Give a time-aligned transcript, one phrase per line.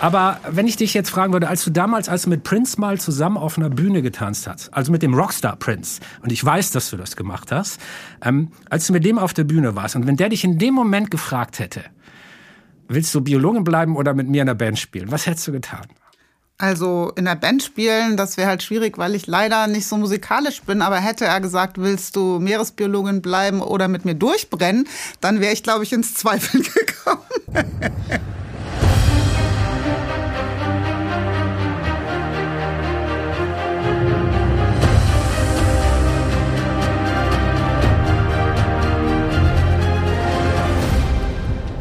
[0.00, 3.00] Aber wenn ich dich jetzt fragen würde, als du damals, als du mit Prince mal
[3.00, 6.90] zusammen auf einer Bühne getanzt hast, also mit dem Rockstar Prince, und ich weiß, dass
[6.90, 7.80] du das gemacht hast,
[8.22, 10.74] ähm, als du mit dem auf der Bühne warst, und wenn der dich in dem
[10.74, 11.82] Moment gefragt hätte,
[12.88, 15.86] willst du Biologin bleiben oder mit mir in der Band spielen, was hättest du getan?
[16.58, 20.62] Also in der Band spielen, das wäre halt schwierig, weil ich leider nicht so musikalisch
[20.62, 20.80] bin.
[20.80, 24.88] Aber hätte er gesagt, willst du Meeresbiologin bleiben oder mit mir durchbrennen,
[25.20, 27.20] dann wäre ich, glaube ich, ins Zweifeln gekommen.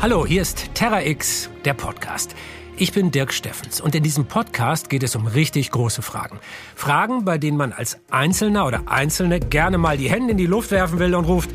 [0.05, 2.35] Hallo, hier ist Terra X, der Podcast.
[2.77, 6.39] Ich bin Dirk Steffens und in diesem Podcast geht es um richtig große Fragen.
[6.75, 10.69] Fragen, bei denen man als Einzelner oder Einzelne gerne mal die Hände in die Luft
[10.69, 11.49] werfen will und ruft,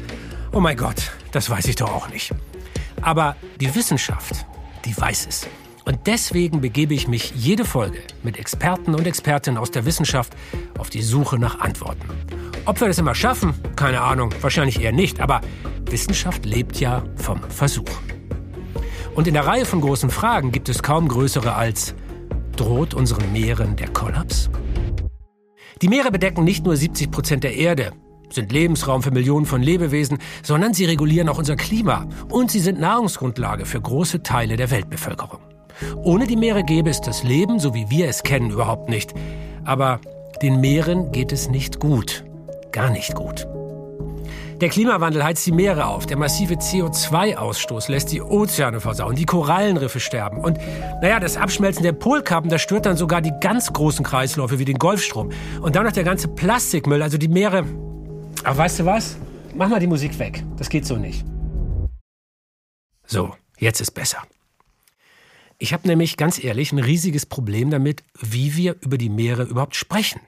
[0.50, 2.34] oh mein Gott, das weiß ich doch auch nicht.
[3.02, 4.44] Aber die Wissenschaft,
[4.84, 5.46] die weiß es.
[5.84, 10.32] Und deswegen begebe ich mich jede Folge mit Experten und Expertinnen aus der Wissenschaft
[10.76, 12.08] auf die Suche nach Antworten.
[12.64, 15.40] Ob wir das immer schaffen, keine Ahnung, wahrscheinlich eher nicht, aber
[15.88, 17.86] Wissenschaft lebt ja vom Versuch.
[19.14, 21.94] Und in der Reihe von großen Fragen gibt es kaum größere als
[22.56, 24.50] droht unseren Meeren der Kollaps?
[25.82, 27.92] Die Meere bedecken nicht nur 70 Prozent der Erde,
[28.28, 32.78] sind Lebensraum für Millionen von Lebewesen, sondern sie regulieren auch unser Klima und sie sind
[32.78, 35.40] Nahrungsgrundlage für große Teile der Weltbevölkerung.
[35.96, 39.14] Ohne die Meere gäbe es das Leben, so wie wir es kennen, überhaupt nicht.
[39.64, 40.00] Aber
[40.42, 42.24] den Meeren geht es nicht gut.
[42.72, 43.46] Gar nicht gut.
[44.60, 46.04] Der Klimawandel heizt die Meere auf.
[46.04, 50.38] Der massive CO2-Ausstoß lässt die Ozeane versauen, die Korallenriffe sterben.
[50.38, 50.58] Und
[51.00, 54.76] naja, das Abschmelzen der Polkappen, das stört dann sogar die ganz großen Kreisläufe wie den
[54.76, 55.30] Golfstrom.
[55.62, 57.64] Und dann noch der ganze Plastikmüll, also die Meere.
[58.44, 59.16] Aber weißt du was?
[59.54, 60.44] Mach mal die Musik weg.
[60.58, 61.24] Das geht so nicht.
[63.06, 64.18] So, jetzt ist besser.
[65.58, 69.74] Ich habe nämlich ganz ehrlich ein riesiges Problem damit, wie wir über die Meere überhaupt
[69.74, 70.20] sprechen.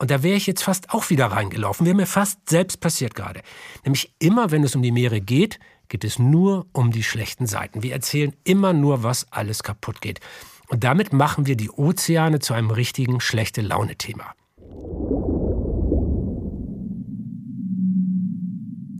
[0.00, 1.84] Und da wäre ich jetzt fast auch wieder reingelaufen.
[1.84, 3.42] Wäre mir fast selbst passiert gerade.
[3.84, 5.58] Nämlich immer, wenn es um die Meere geht,
[5.88, 7.82] geht es nur um die schlechten Seiten.
[7.82, 10.20] Wir erzählen immer nur, was alles kaputt geht.
[10.68, 14.24] Und damit machen wir die Ozeane zu einem richtigen schlechte Laune-Thema.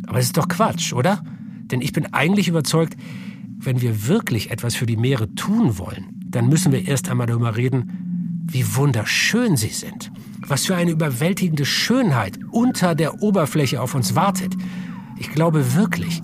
[0.06, 1.24] Aber es ist doch Quatsch, oder?
[1.62, 2.94] Denn ich bin eigentlich überzeugt,
[3.56, 7.56] wenn wir wirklich etwas für die Meere tun wollen, dann müssen wir erst einmal darüber
[7.56, 8.09] reden,
[8.52, 10.10] wie wunderschön sie sind
[10.50, 14.54] was für eine überwältigende Schönheit unter der Oberfläche auf uns wartet.
[15.16, 16.22] Ich glaube wirklich,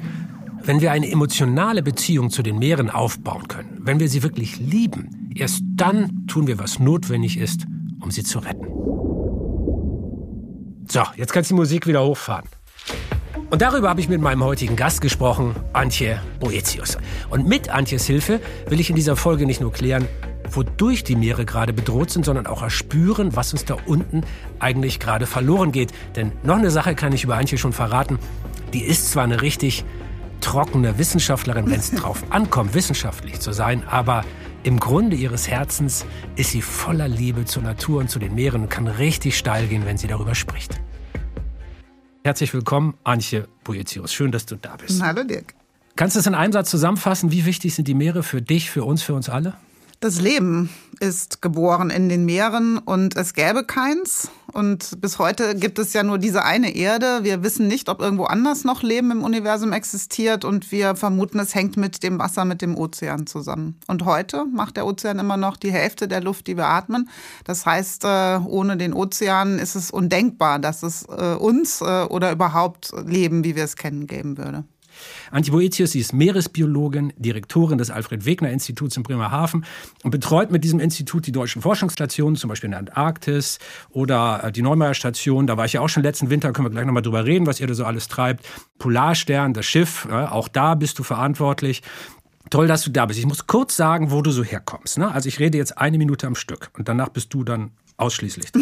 [0.63, 5.31] wenn wir eine emotionale Beziehung zu den Meeren aufbauen können, wenn wir sie wirklich lieben,
[5.35, 7.67] erst dann tun wir, was notwendig ist,
[8.01, 8.67] um sie zu retten.
[10.89, 12.49] So, jetzt kannst du die Musik wieder hochfahren.
[13.51, 16.99] Und darüber habe ich mit meinem heutigen Gast gesprochen, Antje Boetius.
[17.31, 20.09] Und mit Antjes Hilfe will ich in dieser Folge nicht nur klären,
[20.51, 24.23] wodurch die Meere gerade bedroht sind, sondern auch erspüren, was uns da unten
[24.59, 25.93] eigentlich gerade verloren geht.
[26.15, 28.19] Denn noch eine Sache kann ich über Antje schon verraten.
[28.73, 29.85] Die ist zwar eine richtig
[30.41, 34.25] trockene Wissenschaftlerin, wenn es drauf ankommt, wissenschaftlich zu sein, aber
[34.63, 36.05] im Grunde ihres Herzens
[36.35, 39.87] ist sie voller Liebe zur Natur und zu den Meeren und kann richtig steil gehen,
[39.87, 40.81] wenn sie darüber spricht.
[42.25, 44.13] Herzlich willkommen, Antje Boetius.
[44.13, 45.01] Schön, dass du da bist.
[45.01, 45.55] Hallo Dirk.
[45.95, 47.31] Kannst du es in einem Satz zusammenfassen?
[47.31, 49.55] Wie wichtig sind die Meere für dich, für uns, für uns alle?
[50.01, 50.69] Das Leben
[51.01, 54.31] ist geboren in den Meeren und es gäbe keins.
[54.53, 57.21] Und bis heute gibt es ja nur diese eine Erde.
[57.23, 61.55] Wir wissen nicht, ob irgendwo anders noch Leben im Universum existiert und wir vermuten, es
[61.55, 63.81] hängt mit dem Wasser, mit dem Ozean zusammen.
[63.87, 67.09] Und heute macht der Ozean immer noch die Hälfte der Luft, die wir atmen.
[67.45, 72.33] Das heißt, äh, ohne den Ozean ist es undenkbar, dass es äh, uns äh, oder
[72.33, 74.65] überhaupt Leben, wie wir es kennen, geben würde.
[75.31, 79.65] Antje Boetius, sie ist Meeresbiologin, Direktorin des Alfred-Wegener-Instituts in Bremerhaven
[80.03, 83.59] und betreut mit diesem Institut die deutschen Forschungsstationen, zum Beispiel in der Antarktis
[83.91, 85.47] oder äh, die Neumeier-Station.
[85.47, 87.61] Da war ich ja auch schon letzten Winter, können wir gleich nochmal drüber reden, was
[87.61, 88.47] ihr da so alles treibt.
[88.79, 91.83] Polarstern, das Schiff, auch da bist du verantwortlich.
[92.51, 93.19] Toll, dass du da bist.
[93.19, 94.99] Ich muss kurz sagen, wo du so herkommst.
[94.99, 95.11] Ne?
[95.11, 98.53] Also ich rede jetzt eine Minute am Stück und danach bist du dann Ausschließlich.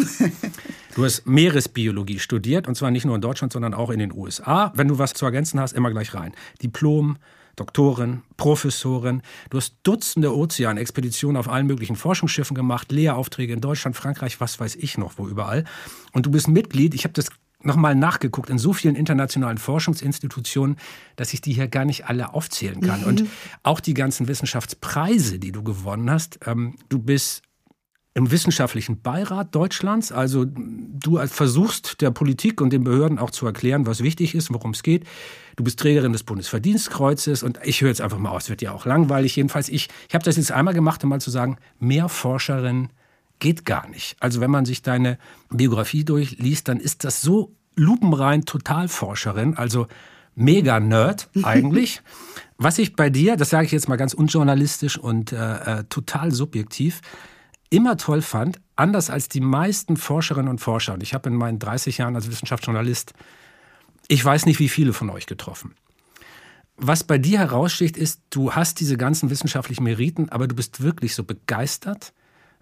[0.95, 4.71] Du hast Meeresbiologie studiert und zwar nicht nur in Deutschland, sondern auch in den USA.
[4.75, 6.33] Wenn du was zu ergänzen hast, immer gleich rein.
[6.63, 7.17] Diplom,
[7.55, 9.21] Doktorin, Professorin.
[9.49, 14.75] Du hast Dutzende Ozeanexpeditionen auf allen möglichen Forschungsschiffen gemacht, Lehraufträge in Deutschland, Frankreich, was weiß
[14.75, 15.65] ich noch, wo überall.
[16.13, 17.29] Und du bist Mitglied, ich habe das
[17.61, 20.77] nochmal nachgeguckt, in so vielen internationalen Forschungsinstitutionen,
[21.15, 23.01] dass ich die hier gar nicht alle aufzählen kann.
[23.01, 23.07] Mhm.
[23.07, 23.25] Und
[23.63, 26.39] auch die ganzen Wissenschaftspreise, die du gewonnen hast.
[26.45, 27.41] Ähm, du bist
[28.15, 30.13] im wissenschaftlichen Beirat Deutschlands.
[30.13, 34.71] Also du versuchst der Politik und den Behörden auch zu erklären, was wichtig ist, worum
[34.71, 35.03] es geht.
[35.57, 38.85] Du bist Trägerin des Bundesverdienstkreuzes und ich höre jetzt einfach mal aus, wird ja auch
[38.85, 39.35] langweilig.
[39.35, 42.87] Jedenfalls, ich, ich habe das jetzt einmal gemacht, um mal zu sagen, mehr Forscherin
[43.39, 44.15] geht gar nicht.
[44.21, 45.17] Also wenn man sich deine
[45.49, 49.87] Biografie durchliest, dann ist das so lupenrein Totalforscherin, also
[50.35, 52.01] mega Nerd eigentlich.
[52.57, 56.31] Was ich bei dir, das sage ich jetzt mal ganz unjournalistisch und äh, äh, total
[56.31, 57.01] subjektiv,
[57.69, 61.59] immer toll fand, anders als die meisten Forscherinnen und Forscher, und ich habe in meinen
[61.59, 63.13] 30 Jahren als Wissenschaftsjournalist,
[64.07, 65.73] ich weiß nicht, wie viele von euch getroffen.
[66.77, 71.15] Was bei dir heraussticht, ist, du hast diese ganzen wissenschaftlichen Meriten, aber du bist wirklich
[71.15, 72.13] so begeistert,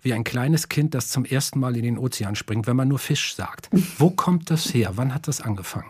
[0.02, 3.00] wie ein kleines Kind, das zum ersten Mal in den Ozean springt, wenn man nur
[3.00, 3.70] Fisch sagt.
[3.98, 4.92] Wo kommt das her?
[4.96, 5.90] Wann hat das angefangen?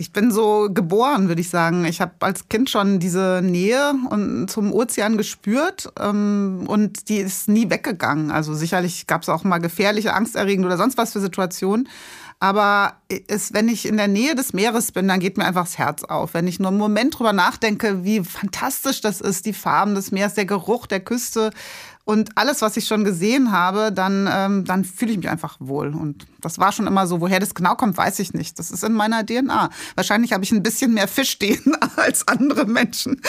[0.00, 1.84] Ich bin so geboren, würde ich sagen.
[1.84, 3.92] Ich habe als Kind schon diese Nähe
[4.46, 8.30] zum Ozean gespürt ähm, und die ist nie weggegangen.
[8.30, 11.86] Also sicherlich gab es auch mal gefährliche, angsterregende oder sonst was für Situationen.
[12.38, 12.94] Aber
[13.28, 16.02] es, wenn ich in der Nähe des Meeres bin, dann geht mir einfach das Herz
[16.04, 16.32] auf.
[16.32, 20.32] Wenn ich nur einen Moment drüber nachdenke, wie fantastisch das ist, die Farben des Meeres,
[20.32, 21.50] der Geruch der Küste,
[22.04, 25.94] und alles, was ich schon gesehen habe, dann, ähm, dann fühle ich mich einfach wohl.
[25.94, 27.20] Und das war schon immer so.
[27.20, 28.58] Woher das genau kommt, weiß ich nicht.
[28.58, 29.70] Das ist in meiner DNA.
[29.94, 33.20] Wahrscheinlich habe ich ein bisschen mehr Fisch-DNA als andere Menschen.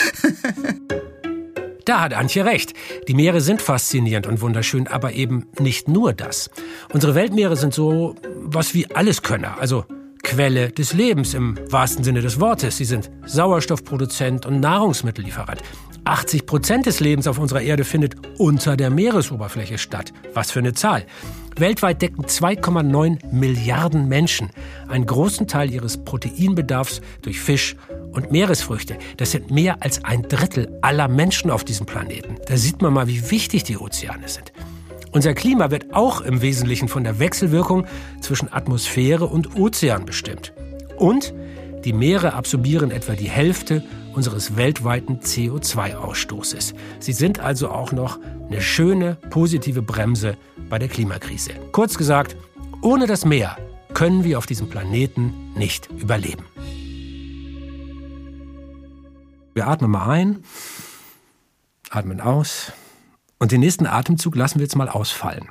[1.84, 2.74] Da hat Antje recht.
[3.08, 6.50] Die Meere sind faszinierend und wunderschön, aber eben nicht nur das.
[6.92, 9.84] Unsere Weltmeere sind so was wie Alleskönner, also
[10.22, 12.76] Quelle des Lebens im wahrsten Sinne des Wortes.
[12.76, 15.62] Sie sind Sauerstoffproduzent und Nahrungsmittellieferant.
[16.04, 20.12] 80 Prozent des Lebens auf unserer Erde findet unter der Meeresoberfläche statt.
[20.34, 21.04] Was für eine Zahl.
[21.56, 24.50] Weltweit decken 2,9 Milliarden Menschen
[24.88, 27.76] einen großen Teil ihres Proteinbedarfs durch Fisch
[28.12, 28.96] und Meeresfrüchte.
[29.16, 32.36] Das sind mehr als ein Drittel aller Menschen auf diesem Planeten.
[32.46, 34.52] Da sieht man mal, wie wichtig die Ozeane sind.
[35.12, 37.86] Unser Klima wird auch im Wesentlichen von der Wechselwirkung
[38.20, 40.54] zwischen Atmosphäre und Ozean bestimmt.
[40.96, 41.34] Und
[41.84, 43.82] die Meere absorbieren etwa die Hälfte
[44.14, 46.74] unseres weltweiten CO2-Ausstoßes.
[47.00, 48.18] Sie sind also auch noch
[48.48, 50.36] eine schöne positive Bremse
[50.68, 51.52] bei der Klimakrise.
[51.72, 52.36] Kurz gesagt,
[52.82, 53.56] ohne das Meer
[53.94, 56.44] können wir auf diesem Planeten nicht überleben.
[59.54, 60.44] Wir atmen mal ein,
[61.90, 62.72] atmen aus
[63.38, 65.48] und den nächsten Atemzug lassen wir jetzt mal ausfallen.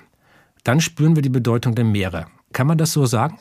[0.64, 2.26] Dann spüren wir die Bedeutung der Meere.
[2.54, 3.40] Kann man das so sagen?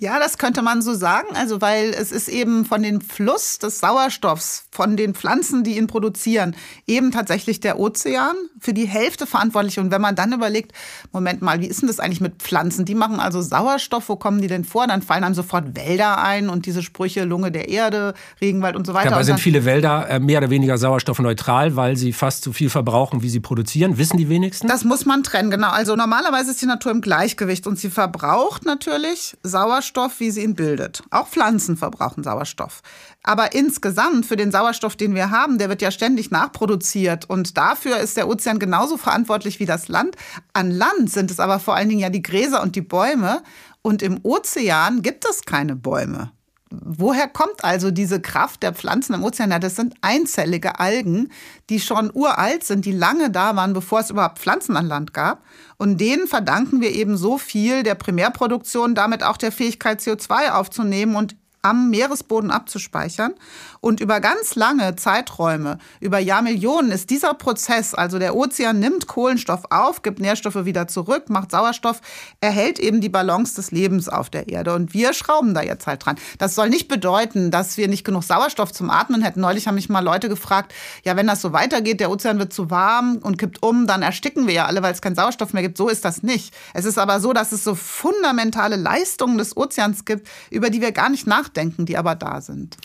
[0.00, 1.26] Ja, das könnte man so sagen.
[1.34, 5.88] Also, weil es ist eben von dem Fluss des Sauerstoffs, von den Pflanzen, die ihn
[5.88, 6.54] produzieren,
[6.86, 9.80] eben tatsächlich der Ozean für die Hälfte verantwortlich.
[9.80, 10.70] Und wenn man dann überlegt,
[11.10, 12.84] Moment mal, wie ist denn das eigentlich mit Pflanzen?
[12.84, 14.86] Die machen also Sauerstoff, wo kommen die denn vor?
[14.86, 18.94] Dann fallen einem sofort Wälder ein und diese Sprüche Lunge der Erde, Regenwald und so
[18.94, 19.10] weiter.
[19.10, 23.22] Dabei sind viele Wälder äh, mehr oder weniger sauerstoffneutral, weil sie fast so viel verbrauchen,
[23.22, 23.98] wie sie produzieren.
[23.98, 24.68] Wissen die wenigsten?
[24.68, 25.70] Das muss man trennen, genau.
[25.70, 30.42] Also normalerweise ist die Natur im Gleichgewicht und sie verbraucht natürlich Sauerstoff Sauerstoff, wie sie
[30.42, 31.02] ihn bildet.
[31.10, 32.82] Auch Pflanzen verbrauchen Sauerstoff.
[33.22, 37.28] Aber insgesamt für den Sauerstoff, den wir haben, der wird ja ständig nachproduziert.
[37.28, 40.16] Und dafür ist der Ozean genauso verantwortlich wie das Land.
[40.52, 43.42] An Land sind es aber vor allen Dingen ja die Gräser und die Bäume.
[43.82, 46.32] Und im Ozean gibt es keine Bäume.
[46.70, 49.50] Woher kommt also diese Kraft der Pflanzen im Ozean?
[49.50, 51.30] Ja, das sind einzellige Algen,
[51.70, 55.42] die schon uralt sind, die lange da waren, bevor es überhaupt Pflanzen an Land gab.
[55.78, 61.16] Und denen verdanken wir eben so viel der Primärproduktion, damit auch der Fähigkeit, CO2 aufzunehmen
[61.16, 63.34] und am Meeresboden abzuspeichern.
[63.80, 69.64] Und über ganz lange Zeiträume, über Jahrmillionen, ist dieser Prozess, also der Ozean nimmt Kohlenstoff
[69.70, 72.00] auf, gibt Nährstoffe wieder zurück, macht Sauerstoff,
[72.40, 74.74] erhält eben die Balance des Lebens auf der Erde.
[74.74, 76.16] Und wir schrauben da jetzt halt dran.
[76.38, 79.40] Das soll nicht bedeuten, dass wir nicht genug Sauerstoff zum Atmen hätten.
[79.40, 80.72] Neulich haben mich mal Leute gefragt,
[81.04, 84.46] ja, wenn das so weitergeht, der Ozean wird zu warm und kippt um, dann ersticken
[84.46, 85.76] wir ja alle, weil es keinen Sauerstoff mehr gibt.
[85.76, 86.54] So ist das nicht.
[86.74, 90.92] Es ist aber so, dass es so fundamentale Leistungen des Ozeans gibt, über die wir
[90.92, 91.47] gar nicht nachdenken,
[91.86, 92.76] die aber da sind.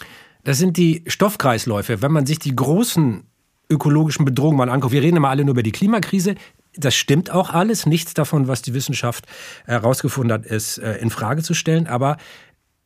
[0.43, 2.01] Das sind die Stoffkreisläufe.
[2.01, 3.23] Wenn man sich die großen
[3.69, 6.35] ökologischen Bedrohungen mal anguckt, wir reden immer alle nur über die Klimakrise.
[6.75, 7.85] Das stimmt auch alles.
[7.85, 9.25] Nichts davon, was die Wissenschaft
[9.65, 11.87] herausgefunden hat, ist äh, in Frage zu stellen.
[11.87, 12.17] Aber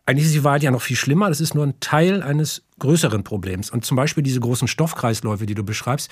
[0.05, 1.29] eigentlich ist die Wahrheit ja noch viel schlimmer.
[1.29, 3.69] Das ist nur ein Teil eines größeren Problems.
[3.69, 6.09] Und zum Beispiel diese großen Stoffkreisläufe, die du beschreibst,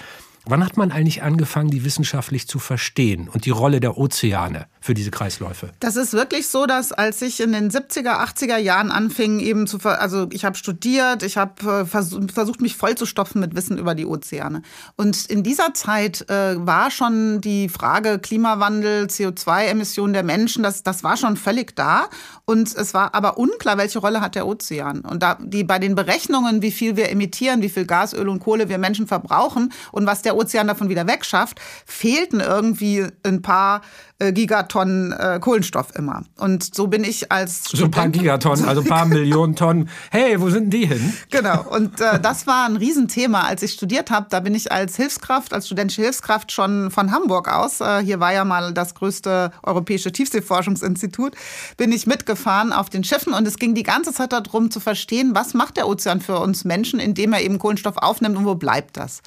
[0.47, 4.93] Wann hat man eigentlich angefangen, die wissenschaftlich zu verstehen und die Rolle der Ozeane für
[4.93, 5.71] diese Kreisläufe?
[5.79, 9.79] Das ist wirklich so, dass als ich in den 70er, 80er Jahren anfing, eben zu,
[9.79, 13.95] also ich habe studiert, ich habe äh, versucht, mich voll zu stopfen mit Wissen über
[13.95, 14.61] die Ozeane.
[14.97, 21.03] Und in dieser Zeit äh, war schon die Frage Klimawandel, CO2-Emissionen der Menschen, das, das
[21.03, 22.07] war schon völlig da.
[22.45, 25.01] Und es war aber unklar, welche Rolle hat der Ozean.
[25.01, 28.29] Und da, die, bei den Berechnungen, berechnen, wie viel wir emittieren, wie viel Gas, Öl
[28.29, 33.41] und Kohle wir Menschen verbrauchen und was der Ozean davon wieder wegschafft, fehlten irgendwie ein
[33.41, 33.81] paar
[34.19, 36.23] äh, Gigatonnen äh, Kohlenstoff immer.
[36.37, 39.89] Und so bin ich als So ein paar Gigatonnen, also ein paar Millionen Tonnen.
[40.09, 41.13] Hey, wo sind die hin?
[41.31, 41.63] Genau.
[41.69, 44.27] Und äh, das war ein Riesenthema, als ich studiert habe.
[44.29, 47.81] Da bin ich als Hilfskraft, als studentische Hilfskraft schon von Hamburg aus.
[47.81, 51.35] Äh, hier war ja mal das größte europäische Tiefseeforschungsinstitut.
[51.75, 55.31] Bin ich mitgefahren auf den Schiffen und es ging die ganze Zeit darum zu verstehen,
[55.35, 58.95] was macht der Ozean für uns Menschen, indem er eben Kohlenstoff aufnimmt und wo bleibt
[58.95, 59.21] das?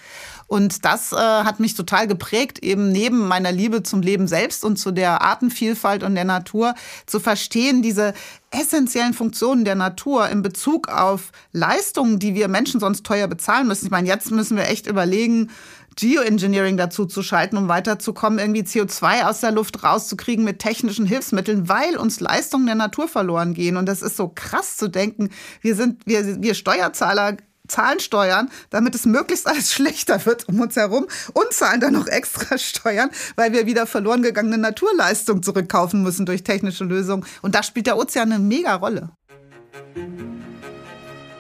[0.49, 4.79] Und das äh, hat mich total geprägt, eben neben meiner Liebe zum Leben selbst und
[4.79, 6.75] zu der Artenvielfalt und der Natur
[7.07, 8.15] zu verstehen, diese
[8.51, 13.85] essentiellen Funktionen der Natur in Bezug auf Leistungen, die wir Menschen sonst teuer bezahlen müssen.
[13.85, 15.51] Ich meine, jetzt müssen wir echt überlegen,
[15.97, 21.69] Geoengineering dazu zu schalten, um weiterzukommen, irgendwie CO2 aus der Luft rauszukriegen mit technischen Hilfsmitteln,
[21.69, 23.77] weil uns Leistungen der Natur verloren gehen.
[23.77, 25.31] Und das ist so krass zu denken.
[25.61, 27.37] Wir sind, wir, wir Steuerzahler
[27.69, 32.07] Zahlen steuern, damit es möglichst alles schlechter wird um uns herum und zahlen dann noch
[32.07, 37.25] extra Steuern, weil wir wieder verloren gegangene Naturleistung zurückkaufen müssen durch technische Lösungen.
[37.43, 39.11] Und da spielt der Ozean eine mega Rolle.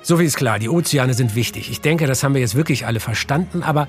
[0.03, 1.71] So viel ist klar, die Ozeane sind wichtig.
[1.71, 3.89] Ich denke, das haben wir jetzt wirklich alle verstanden, aber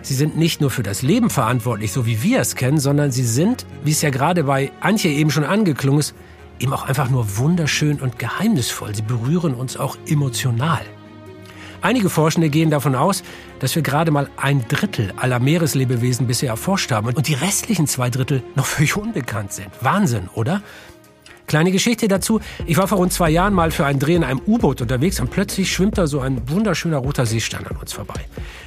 [0.00, 3.24] sie sind nicht nur für das Leben verantwortlich, so wie wir es kennen, sondern sie
[3.24, 6.14] sind, wie es ja gerade bei Antje eben schon angeklungen ist,
[6.58, 8.94] eben auch einfach nur wunderschön und geheimnisvoll.
[8.94, 10.80] Sie berühren uns auch emotional.
[11.80, 13.22] Einige Forschende gehen davon aus,
[13.60, 18.10] dass wir gerade mal ein Drittel aller Meereslebewesen bisher erforscht haben und die restlichen zwei
[18.10, 19.68] Drittel noch völlig unbekannt sind.
[19.80, 20.62] Wahnsinn, oder?
[21.48, 22.40] Kleine Geschichte dazu.
[22.66, 25.30] Ich war vor rund zwei Jahren mal für einen Dreh in einem U-Boot unterwegs und
[25.30, 28.20] plötzlich schwimmt da so ein wunderschöner roter Seestern an uns vorbei.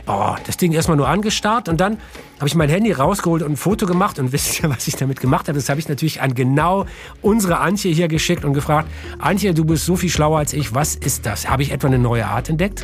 [0.07, 1.97] Oh, das Ding erstmal nur angestarrt und dann
[2.39, 5.19] habe ich mein Handy rausgeholt und ein Foto gemacht und wisst ihr, was ich damit
[5.19, 5.59] gemacht habe?
[5.59, 6.88] Das habe ich natürlich an genau
[7.21, 10.95] unsere Antje hier geschickt und gefragt, Antje, du bist so viel schlauer als ich, was
[10.95, 11.47] ist das?
[11.47, 12.83] Habe ich etwa eine neue Art entdeckt?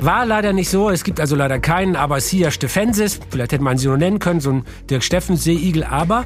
[0.00, 0.88] War leider nicht so.
[0.88, 3.20] Es gibt also leider keinen Abasia stephensis.
[3.30, 5.84] Vielleicht hätte man sie nur nennen können, so ein Dirk Steffens Seeigel.
[5.84, 6.24] Aber,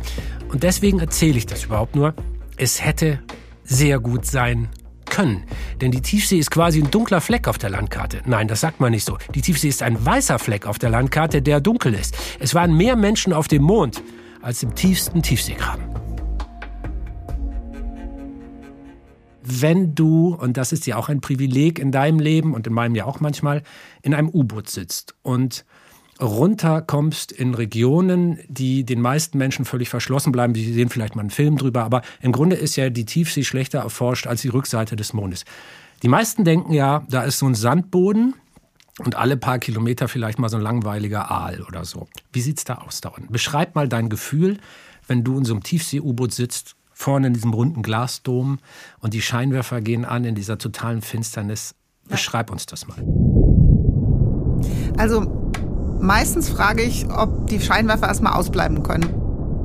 [0.51, 2.15] und deswegen erzähle ich das überhaupt nur,
[2.63, 3.19] es hätte
[3.65, 4.69] sehr gut sein
[5.11, 5.43] können.
[5.81, 8.23] Denn die Tiefsee ist quasi ein dunkler Fleck auf der Landkarte.
[8.25, 9.19] Nein, das sagt man nicht so.
[9.35, 12.17] Die Tiefsee ist ein weißer Fleck auf der Landkarte, der dunkel ist.
[12.39, 14.01] Es waren mehr Menschen auf dem Mond
[14.43, 15.85] als im tiefsten Tiefseegraben.
[19.43, 22.95] Wenn du, und das ist ja auch ein Privileg in deinem Leben und in meinem
[22.95, 23.65] ja auch manchmal,
[24.03, 25.65] in einem U-Boot sitzt und
[26.21, 30.55] runterkommst in Regionen, die den meisten Menschen völlig verschlossen bleiben.
[30.55, 33.81] Sie sehen vielleicht mal einen Film drüber, aber im Grunde ist ja die Tiefsee schlechter
[33.81, 35.45] erforscht als die Rückseite des Mondes.
[36.03, 38.35] Die meisten denken ja, da ist so ein Sandboden
[38.99, 42.09] und alle paar Kilometer vielleicht mal so ein langweiliger Aal oder so.
[42.33, 43.33] Wie sieht's da aus da unten?
[43.33, 44.59] Beschreib mal dein Gefühl,
[45.07, 48.59] wenn du in so einem Tiefsee-U-Boot sitzt, vorne in diesem runden Glasdom
[49.01, 51.75] und die Scheinwerfer gehen an in dieser totalen Finsternis.
[52.09, 52.99] Beschreib uns das mal.
[54.97, 55.42] Also
[56.03, 59.07] Meistens frage ich, ob die Scheinwerfer erstmal ausbleiben können.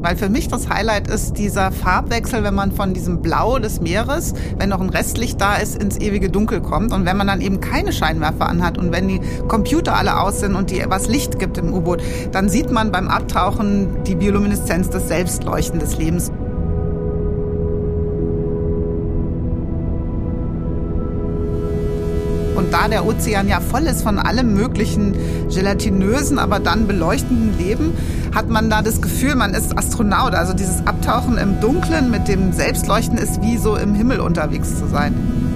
[0.03, 4.35] Weil für mich das Highlight ist dieser Farbwechsel, wenn man von diesem Blau des Meeres,
[4.59, 6.93] wenn noch ein Restlicht da ist, ins ewige Dunkel kommt.
[6.93, 10.53] Und wenn man dann eben keine Scheinwerfer anhat und wenn die Computer alle aus sind
[10.53, 15.07] und die was Licht gibt im U-Boot, dann sieht man beim Abtauchen die Biolumineszenz des
[15.07, 16.31] Selbstleuchten des Lebens.
[22.67, 25.15] Und da der Ozean ja voll ist von allem möglichen
[25.49, 27.93] gelatinösen, aber dann beleuchtenden Leben,
[28.35, 30.33] hat man da das Gefühl, man ist Astronaut.
[30.33, 34.85] Also dieses Abtauchen im Dunklen mit dem Selbstleuchten ist wie so im Himmel unterwegs zu
[34.85, 35.46] sein.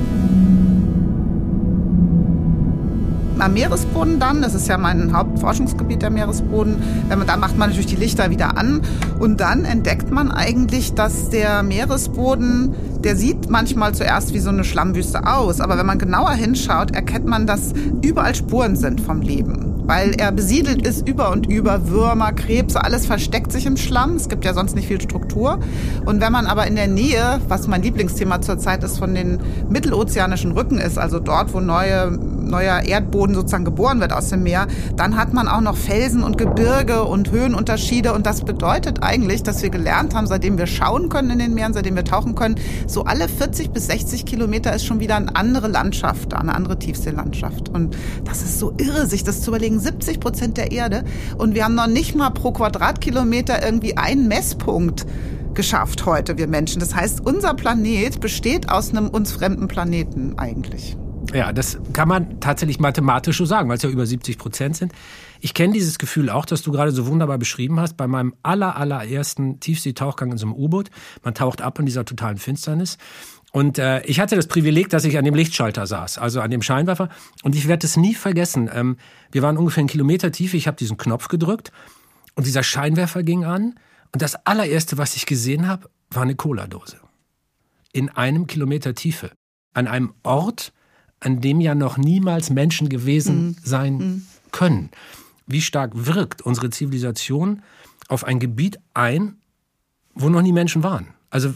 [3.41, 6.75] Am Meeresboden dann, das ist ja mein Hauptforschungsgebiet, der Meeresboden,
[7.09, 8.81] da macht man natürlich die Lichter wieder an
[9.19, 14.63] und dann entdeckt man eigentlich, dass der Meeresboden, der sieht manchmal zuerst wie so eine
[14.63, 19.71] Schlammwüste aus, aber wenn man genauer hinschaut, erkennt man, dass überall Spuren sind vom Leben
[19.91, 21.89] weil er besiedelt ist über und über.
[21.89, 24.15] Würmer, Krebse, alles versteckt sich im Schlamm.
[24.15, 25.59] Es gibt ja sonst nicht viel Struktur.
[26.05, 30.53] Und wenn man aber in der Nähe, was mein Lieblingsthema zurzeit ist, von den mittelozeanischen
[30.53, 32.17] Rücken ist, also dort, wo neue
[32.51, 36.37] neuer Erdboden sozusagen geboren wird aus dem Meer, dann hat man auch noch Felsen und
[36.37, 38.13] Gebirge und Höhenunterschiede.
[38.13, 41.73] Und das bedeutet eigentlich, dass wir gelernt haben, seitdem wir schauen können in den Meeren,
[41.73, 42.55] seitdem wir tauchen können,
[42.85, 47.69] so alle 40 bis 60 Kilometer ist schon wieder eine andere Landschaft, eine andere Tiefseelandschaft.
[47.69, 49.79] Und das ist so irre, sich das zu überlegen.
[49.79, 51.03] 70 Prozent der Erde
[51.37, 55.05] und wir haben noch nicht mal pro Quadratkilometer irgendwie einen Messpunkt
[55.53, 56.79] geschafft heute, wir Menschen.
[56.79, 60.97] Das heißt, unser Planet besteht aus einem uns fremden Planeten eigentlich.
[61.33, 64.91] Ja, das kann man tatsächlich mathematisch so sagen, weil es ja über 70 Prozent sind.
[65.39, 68.75] Ich kenne dieses Gefühl auch, das du gerade so wunderbar beschrieben hast, bei meinem aller,
[68.75, 70.89] allerersten Tiefseetauchgang in so einem U-Boot.
[71.23, 72.97] Man taucht ab in dieser totalen Finsternis
[73.53, 76.61] Und äh, ich hatte das Privileg, dass ich an dem Lichtschalter saß, also an dem
[76.61, 77.07] Scheinwerfer.
[77.43, 78.69] Und ich werde es nie vergessen.
[78.73, 78.97] Ähm,
[79.31, 80.53] wir waren ungefähr einen Kilometer tief.
[80.53, 81.71] Ich habe diesen Knopf gedrückt
[82.35, 83.75] und dieser Scheinwerfer ging an.
[84.11, 86.97] Und das allererste, was ich gesehen habe, war eine Cola-Dose.
[87.93, 89.31] In einem Kilometer Tiefe.
[89.73, 90.73] An einem Ort,
[91.21, 93.55] an dem ja noch niemals Menschen gewesen mhm.
[93.63, 94.25] sein mhm.
[94.51, 94.89] können.
[95.47, 97.61] Wie stark wirkt unsere Zivilisation
[98.09, 99.37] auf ein Gebiet ein,
[100.13, 101.07] wo noch nie Menschen waren?
[101.29, 101.53] Also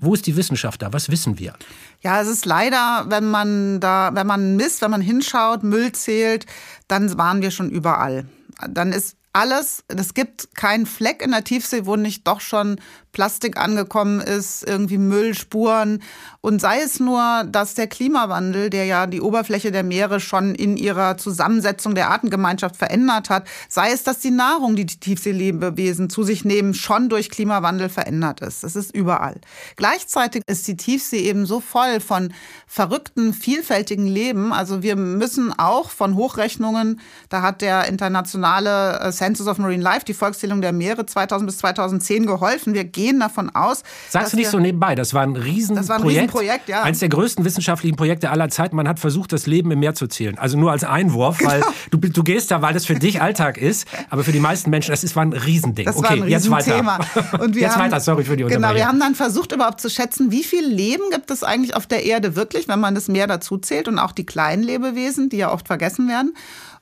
[0.00, 0.94] wo ist die Wissenschaft da?
[0.94, 1.52] Was wissen wir?
[2.00, 6.46] Ja, es ist leider, wenn man da, wenn man misst, wenn man hinschaut, Müll zählt,
[6.88, 8.24] dann waren wir schon überall.
[8.66, 12.80] Dann ist alles, es gibt keinen Fleck in der Tiefsee, wo nicht doch schon
[13.18, 16.04] Plastik angekommen ist, irgendwie Müllspuren.
[16.40, 20.76] Und sei es nur, dass der Klimawandel, der ja die Oberfläche der Meere schon in
[20.76, 26.22] ihrer Zusammensetzung der Artengemeinschaft verändert hat, sei es, dass die Nahrung, die die Tiefseelebewesen zu
[26.22, 28.62] sich nehmen, schon durch Klimawandel verändert ist.
[28.62, 29.40] Das ist überall.
[29.74, 32.32] Gleichzeitig ist die Tiefsee eben so voll von
[32.68, 34.52] verrückten, vielfältigen Leben.
[34.52, 40.04] Also wir müssen auch von Hochrechnungen, da hat der internationale äh, Census of Marine Life,
[40.04, 42.74] die Volkszählung der Meere 2000 bis 2010 geholfen.
[42.74, 43.82] Wir gehen davon aus.
[44.08, 45.78] Sagst du nicht so nebenbei, das war ein Riesenprojekt.
[45.78, 46.82] Das war ein Riesenprojekt, ja.
[46.82, 48.76] Eines der größten wissenschaftlichen Projekte aller Zeiten.
[48.76, 50.38] Man hat versucht, das Leben im Meer zu zählen.
[50.38, 51.50] Also nur als Einwurf, genau.
[51.50, 53.86] weil du, du gehst da, weil das für dich Alltag ist.
[54.10, 55.86] Aber für die meisten Menschen, das ist, war ein Riesending.
[55.86, 56.98] Das okay, war ein jetzt weiter.
[57.40, 59.90] Und wir jetzt haben, weiter, sorry für die Genau, wir haben dann versucht, überhaupt zu
[59.90, 63.26] schätzen, wie viel Leben gibt es eigentlich auf der Erde wirklich, wenn man das Meer
[63.26, 66.34] dazu zählt und auch die kleinen Lebewesen, die ja oft vergessen werden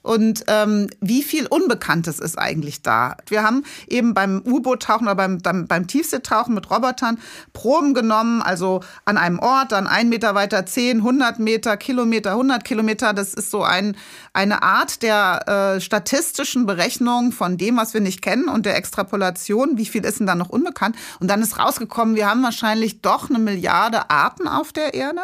[0.06, 3.16] und ähm, wie viel Unbekanntes ist eigentlich da.
[3.26, 7.18] Wir haben eben beim U-Boot-Tauchen oder beim, beim, beim Tiefseetauchen mit Robotern
[7.52, 12.64] Proben genommen, also an einem Ort, dann ein Meter weiter 10, 100 Meter, Kilometer, 100
[12.64, 13.12] Kilometer.
[13.14, 13.96] Das ist so ein,
[14.32, 19.76] eine Art der äh, statistischen Berechnung von dem, was wir nicht kennen und der Extrapolation.
[19.76, 20.94] Wie viel ist denn da noch unbekannt?
[21.18, 25.22] Und dann ist rausgekommen, wir haben wahrscheinlich doch eine Milliarde Arten auf der Erde.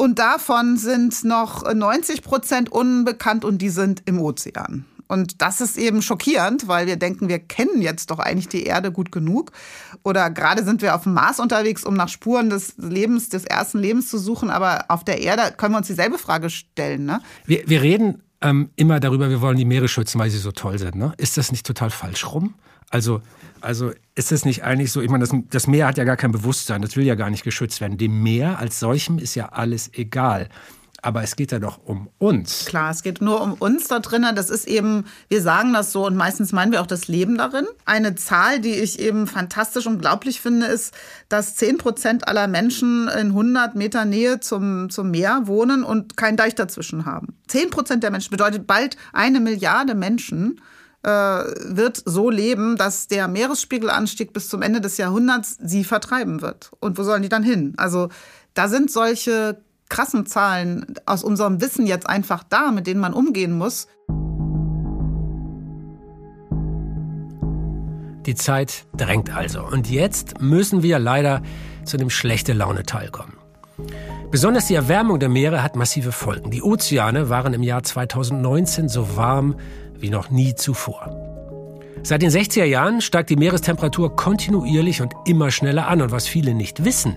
[0.00, 4.84] Und davon sind noch 90 Prozent unbekannt und die sind im Ozean.
[5.08, 8.92] Und das ist eben schockierend, weil wir denken, wir kennen jetzt doch eigentlich die Erde
[8.92, 9.50] gut genug.
[10.04, 13.80] Oder gerade sind wir auf dem Mars unterwegs, um nach Spuren des Lebens, des ersten
[13.80, 14.50] Lebens zu suchen.
[14.50, 17.04] Aber auf der Erde können wir uns dieselbe Frage stellen.
[17.04, 17.20] Ne?
[17.44, 20.78] Wir, wir reden ähm, immer darüber, wir wollen die Meere schützen, weil sie so toll
[20.78, 20.94] sind.
[20.94, 21.12] Ne?
[21.16, 22.54] Ist das nicht total falsch rum?
[22.90, 23.20] Also,
[23.60, 26.32] also ist es nicht eigentlich so, ich meine, das, das Meer hat ja gar kein
[26.32, 27.98] Bewusstsein, das will ja gar nicht geschützt werden.
[27.98, 30.48] Dem Meer als solchem ist ja alles egal.
[31.00, 32.64] Aber es geht ja doch um uns.
[32.64, 34.34] Klar, es geht nur um uns da drinnen.
[34.34, 37.66] Das ist eben, wir sagen das so und meistens meinen wir auch das Leben darin.
[37.84, 40.92] Eine Zahl, die ich eben fantastisch unglaublich finde, ist,
[41.28, 46.36] dass 10 Prozent aller Menschen in 100 Meter Nähe zum, zum Meer wohnen und keinen
[46.36, 47.36] Deich dazwischen haben.
[47.46, 50.60] 10 Prozent der Menschen bedeutet bald eine Milliarde Menschen
[51.02, 56.70] wird so leben, dass der Meeresspiegelanstieg bis zum Ende des Jahrhunderts sie vertreiben wird.
[56.80, 57.74] Und wo sollen die dann hin?
[57.76, 58.08] Also
[58.54, 63.56] da sind solche krassen Zahlen aus unserem Wissen jetzt einfach da, mit denen man umgehen
[63.56, 63.86] muss.
[68.26, 69.64] Die Zeit drängt also.
[69.64, 71.42] Und jetzt müssen wir leider
[71.84, 73.38] zu dem schlechte Laune-Teil kommen.
[74.30, 76.50] Besonders die Erwärmung der Meere hat massive Folgen.
[76.50, 79.56] Die Ozeane waren im Jahr 2019 so warm
[80.00, 81.28] wie noch nie zuvor.
[82.02, 86.00] Seit den 60er Jahren steigt die Meerestemperatur kontinuierlich und immer schneller an.
[86.00, 87.16] Und was viele nicht wissen,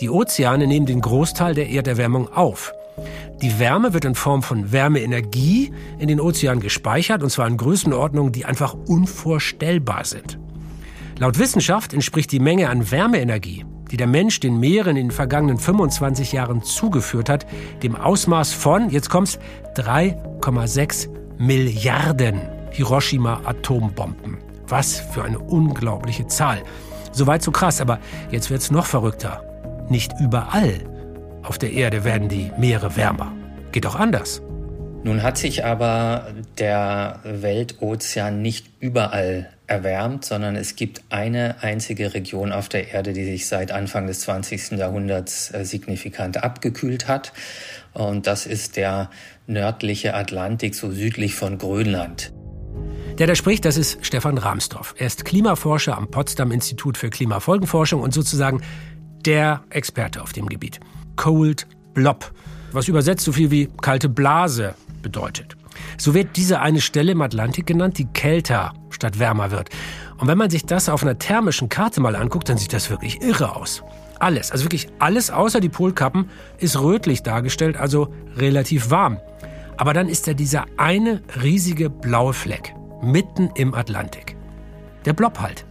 [0.00, 2.72] die Ozeane nehmen den Großteil der Erderwärmung auf.
[3.42, 8.32] Die Wärme wird in Form von Wärmeenergie in den Ozeanen gespeichert, und zwar in Größenordnungen,
[8.32, 10.38] die einfach unvorstellbar sind.
[11.18, 15.58] Laut Wissenschaft entspricht die Menge an Wärmeenergie, die der Mensch den Meeren in den vergangenen
[15.58, 17.46] 25 Jahren zugeführt hat,
[17.82, 19.38] dem Ausmaß von, jetzt kommt's,
[19.76, 24.36] 3,6 Milliarden Hiroshima-Atombomben.
[24.68, 26.62] Was für eine unglaubliche Zahl.
[27.12, 27.98] Soweit so krass, aber
[28.30, 29.42] jetzt wird's noch verrückter.
[29.88, 30.74] Nicht überall
[31.42, 33.32] auf der Erde werden die Meere wärmer.
[33.72, 34.42] Geht auch anders.
[35.02, 42.52] Nun hat sich aber der Weltozean nicht überall erwärmt, sondern es gibt eine einzige Region
[42.52, 44.72] auf der Erde, die sich seit Anfang des 20.
[44.72, 47.32] Jahrhunderts äh, signifikant abgekühlt hat.
[47.94, 49.10] Und das ist der
[49.50, 52.32] nördliche Atlantik, so südlich von Grönland.
[53.18, 54.94] Der da spricht, das ist Stefan Rahmsdorf.
[54.96, 58.62] Er ist Klimaforscher am Potsdam Institut für Klimafolgenforschung und sozusagen
[59.26, 60.80] der Experte auf dem Gebiet.
[61.16, 62.32] Cold Blob,
[62.72, 65.56] was übersetzt so viel wie kalte Blase bedeutet.
[65.98, 69.68] So wird diese eine Stelle im Atlantik genannt, die kälter statt wärmer wird.
[70.18, 73.20] Und wenn man sich das auf einer thermischen Karte mal anguckt, dann sieht das wirklich
[73.22, 73.82] irre aus.
[74.20, 79.18] Alles, also wirklich alles außer die Polkappen ist rötlich dargestellt, also relativ warm.
[79.78, 84.36] Aber dann ist da dieser eine riesige blaue Fleck mitten im Atlantik.
[85.06, 85.64] Der Blob halt.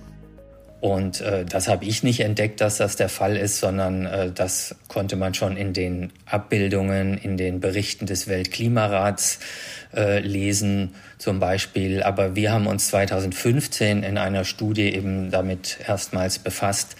[0.81, 4.75] Und äh, das habe ich nicht entdeckt, dass das der Fall ist, sondern äh, das
[4.87, 9.39] konnte man schon in den Abbildungen, in den Berichten des Weltklimarats
[9.93, 12.01] äh, lesen zum Beispiel.
[12.01, 16.95] Aber wir haben uns 2015 in einer Studie eben damit erstmals befasst,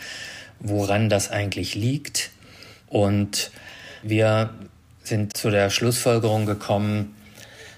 [0.59, 2.31] woran das eigentlich liegt.
[2.87, 3.51] Und
[4.03, 4.51] wir
[5.03, 7.15] sind zu der Schlussfolgerung gekommen,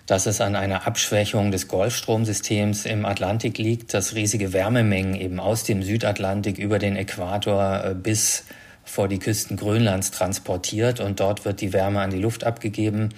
[0.06, 5.64] dass es an einer Abschwächung des Golfstromsystems im Atlantik liegt, das riesige Wärmemengen eben aus
[5.64, 8.44] dem Südatlantik über den Äquator äh, bis
[8.84, 13.10] vor die Küsten Grönlands transportiert und dort wird die Wärme an die Luft abgegeben.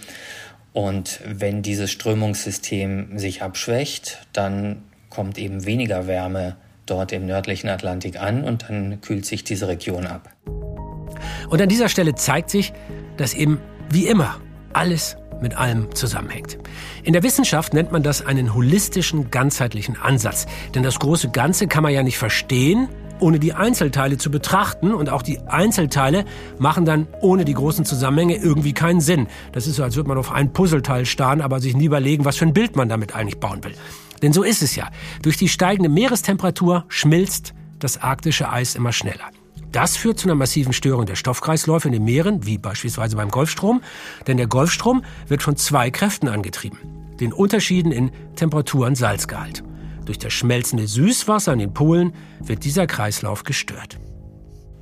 [0.73, 8.19] Und wenn dieses Strömungssystem sich abschwächt, dann kommt eben weniger Wärme dort im nördlichen Atlantik
[8.19, 10.29] an und dann kühlt sich diese Region ab.
[11.49, 12.73] Und an dieser Stelle zeigt sich,
[13.17, 14.37] dass eben wie immer
[14.73, 16.57] alles mit allem zusammenhängt.
[17.03, 20.47] In der Wissenschaft nennt man das einen holistischen, ganzheitlichen Ansatz.
[20.73, 22.87] Denn das große Ganze kann man ja nicht verstehen,
[23.19, 24.93] ohne die Einzelteile zu betrachten.
[24.93, 26.25] Und auch die Einzelteile
[26.57, 29.27] machen dann ohne die großen Zusammenhänge irgendwie keinen Sinn.
[29.51, 32.37] Das ist so, als würde man auf ein Puzzleteil starren, aber sich nie überlegen, was
[32.37, 33.73] für ein Bild man damit eigentlich bauen will.
[34.23, 34.89] Denn so ist es ja.
[35.21, 39.29] Durch die steigende Meerestemperatur schmilzt das arktische Eis immer schneller.
[39.71, 43.81] Das führt zu einer massiven Störung der Stoffkreisläufe in den Meeren, wie beispielsweise beim Golfstrom.
[44.25, 46.77] Denn der Golfstrom wird von zwei Kräften angetrieben.
[47.19, 49.63] Den Unterschieden in Temperatur und Salzgehalt.
[50.05, 53.99] Durch das schmelzende Süßwasser an den Polen wird dieser Kreislauf gestört.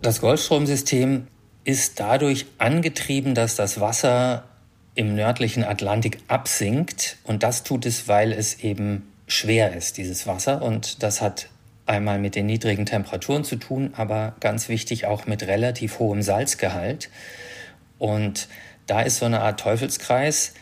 [0.01, 1.27] Das Golfstromsystem
[1.63, 4.45] ist dadurch angetrieben, dass das Wasser
[4.93, 7.17] im nördlichen Atlantik absinkt.
[7.23, 10.61] Und das tut es, weil es eben schwer ist, dieses Wasser.
[10.61, 11.47] Und das hat
[11.85, 17.09] einmal mit den niedrigen Temperaturen zu tun, aber ganz wichtig auch mit relativ hohem Salzgehalt.
[17.97, 18.47] Und
[18.87, 20.53] da ist so eine Art Teufelskreis.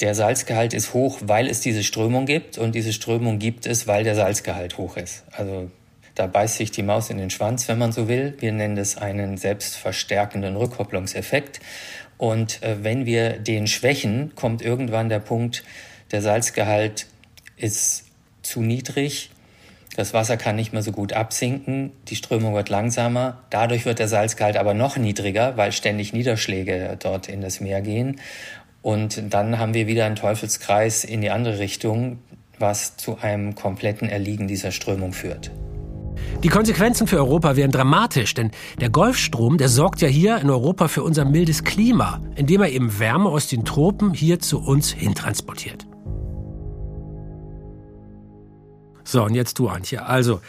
[0.00, 4.04] Der Salzgehalt ist hoch, weil es diese Strömung gibt und diese Strömung gibt es, weil
[4.04, 5.24] der Salzgehalt hoch ist.
[5.32, 5.70] Also
[6.14, 8.34] da beißt sich die Maus in den Schwanz, wenn man so will.
[8.38, 11.60] Wir nennen das einen selbstverstärkenden Rückkopplungseffekt.
[12.16, 15.64] Und äh, wenn wir den schwächen, kommt irgendwann der Punkt,
[16.10, 17.06] der Salzgehalt
[17.58, 18.04] ist
[18.42, 19.30] zu niedrig
[19.98, 23.38] das Wasser kann nicht mehr so gut absinken, die Strömung wird langsamer.
[23.50, 28.20] Dadurch wird der Salzgehalt aber noch niedriger, weil ständig Niederschläge dort in das Meer gehen.
[28.80, 32.20] Und dann haben wir wieder einen Teufelskreis in die andere Richtung,
[32.60, 35.50] was zu einem kompletten Erliegen dieser Strömung führt.
[36.44, 40.86] Die Konsequenzen für Europa wären dramatisch, denn der Golfstrom, der sorgt ja hier in Europa
[40.86, 45.87] für unser mildes Klima, indem er eben Wärme aus den Tropen hier zu uns hintransportiert.
[49.08, 50.04] So, und jetzt du, Antje.
[50.04, 50.42] Also,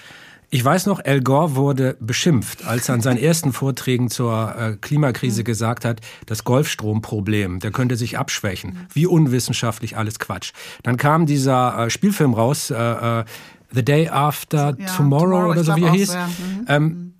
[0.49, 4.75] ich weiß noch, Al Gore wurde beschimpft, als er an seinen ersten Vorträgen zur äh,
[4.81, 8.85] Klimakrise gesagt hat, das Golfstromproblem, der könnte sich abschwächen.
[8.91, 10.51] Wie unwissenschaftlich, alles Quatsch.
[10.83, 13.23] Dann kam dieser äh, Spielfilm raus, äh, äh
[13.71, 16.07] The Day After ja, Tomorrow, Tomorrow, oder so wie er hieß.
[16.07, 16.27] So, ja.
[16.27, 16.65] mhm.
[16.67, 17.13] ähm, mhm.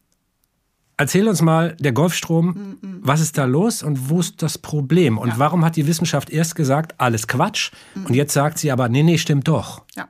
[0.99, 2.99] Erzähl uns mal, der Golfstrom, mhm, mhm.
[3.01, 5.17] was ist da los und wo ist das Problem?
[5.17, 5.39] Und ja.
[5.39, 7.71] warum hat die Wissenschaft erst gesagt, alles Quatsch?
[7.95, 8.05] Mhm.
[8.05, 9.83] Und jetzt sagt sie aber, nee, nee, stimmt doch.
[9.95, 10.09] Ja.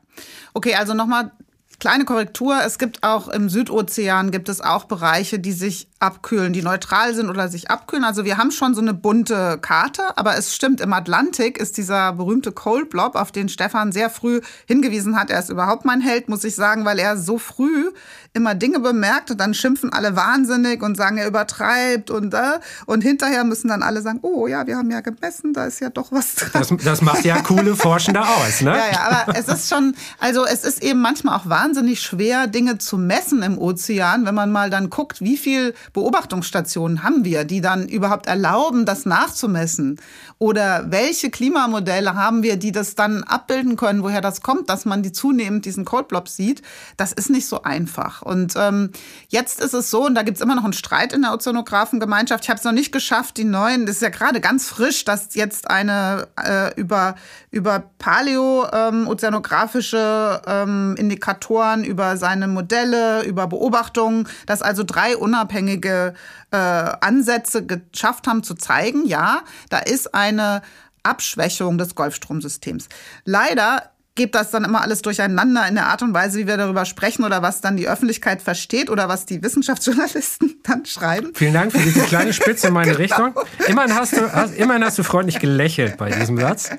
[0.54, 1.32] Okay, also nochmal
[1.80, 2.60] kleine Korrektur.
[2.66, 7.30] Es gibt auch im Südozean gibt es auch Bereiche, die sich abkühlen, die neutral sind
[7.30, 8.06] oder sich abkühlen.
[8.06, 12.14] Also wir haben schon so eine bunte Karte, aber es stimmt, im Atlantik ist dieser
[12.14, 15.30] berühmte Cold Blob, auf den Stefan sehr früh hingewiesen hat.
[15.30, 17.92] Er ist überhaupt mein Held, muss ich sagen, weil er so früh
[18.34, 23.02] immer Dinge bemerkt und dann schimpfen alle wahnsinnig und sagen, er übertreibt und äh, und
[23.02, 26.12] hinterher müssen dann alle sagen, oh ja, wir haben ja gemessen, da ist ja doch
[26.12, 26.52] was dran.
[26.54, 28.72] Das, das macht ja coole Forschende aus, ne?
[28.72, 32.78] Ja, ja, aber es ist schon, also es ist eben manchmal auch wahnsinnig schwer, Dinge
[32.78, 37.60] zu messen im Ozean, wenn man mal dann guckt, wie viel Beobachtungsstationen haben wir, die
[37.62, 40.00] dann überhaupt erlauben, das nachzumessen?
[40.38, 45.04] Oder welche Klimamodelle haben wir, die das dann abbilden können, woher das kommt, dass man
[45.04, 46.62] die zunehmend diesen Cold Blob sieht?
[46.98, 48.22] Das ist nicht so einfach.
[48.22, 48.92] Und ähm,
[49.28, 52.46] jetzt ist es so, und da gibt es immer noch einen Streit in der Ozeanographengemeinschaft.
[52.46, 55.36] Ich habe es noch nicht geschafft, die neuen, das ist ja gerade ganz frisch, dass
[55.36, 57.14] jetzt eine äh, über,
[57.52, 66.14] über paleo-ozeanografische ähm, ähm, Indikatoren, über seine Modelle, über Beobachtungen, dass also drei unabhängige
[66.52, 70.62] äh, Ansätze geschafft haben zu zeigen, ja, da ist eine
[71.04, 72.90] Abschwächung des Golfstromsystems.
[73.26, 76.84] Leider geht das dann immer alles durcheinander in der Art und Weise, wie wir darüber
[76.84, 81.32] sprechen oder was dann die Öffentlichkeit versteht oder was die Wissenschaftsjournalisten dann schreiben.
[81.36, 83.00] Vielen Dank für diese kleine Spitze in meine genau.
[83.00, 83.34] Richtung.
[83.68, 86.70] Immerhin hast, du, hast, immerhin hast du freundlich gelächelt bei diesem Satz.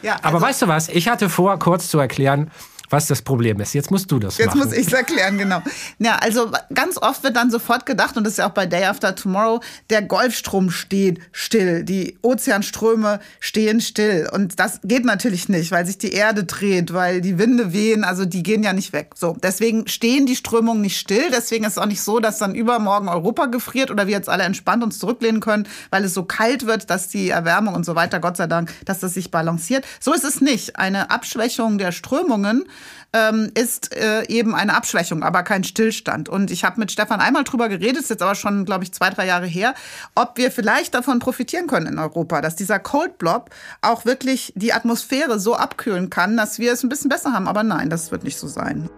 [0.00, 0.88] Ja, also Aber weißt du was?
[0.88, 2.50] Ich hatte vor, kurz zu erklären,
[2.90, 3.72] was das Problem ist.
[3.72, 4.58] Jetzt musst du das Jetzt machen.
[4.58, 5.62] Jetzt muss ich es erklären, genau.
[5.98, 8.84] Ja, also ganz oft wird dann sofort gedacht, und das ist ja auch bei Day
[8.84, 14.28] After Tomorrow, der Golfstrom steht still, die Ozeanströme stehen still.
[14.32, 18.24] Und das geht natürlich nicht, weil sich die Erde dreht, weil die Winde wehen, also
[18.24, 19.12] die gehen ja nicht weg.
[19.14, 21.30] So, deswegen stehen die Strömungen nicht still.
[21.30, 24.42] Deswegen ist es auch nicht so, dass dann übermorgen Europa gefriert oder wir jetzt alle
[24.42, 28.18] entspannt uns zurücklehnen können, weil es so kalt wird, dass die Erwärmung und so weiter,
[28.18, 29.84] Gott sei Dank, dass das sich balanciert.
[30.00, 30.76] So ist es nicht.
[30.76, 32.64] Eine Abschwächung der Strömungen
[33.12, 36.28] ähm, ist äh, eben eine Abschwächung, aber kein Stillstand.
[36.28, 39.10] Und ich habe mit Stefan einmal drüber geredet, ist jetzt aber schon, glaube ich, zwei,
[39.10, 39.74] drei Jahre her,
[40.14, 43.50] ob wir vielleicht davon profitieren können in Europa, dass dieser Cold Blob
[43.82, 47.48] auch wirklich die Atmosphäre so abkühlen kann, dass wir es ein bisschen besser haben.
[47.48, 48.88] Aber nein, das wird nicht so sein.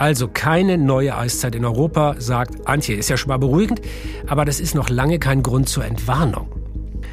[0.00, 2.96] Also keine neue Eiszeit in Europa, sagt Antje.
[2.96, 3.82] Ist ja schon mal beruhigend,
[4.26, 6.50] aber das ist noch lange kein Grund zur Entwarnung.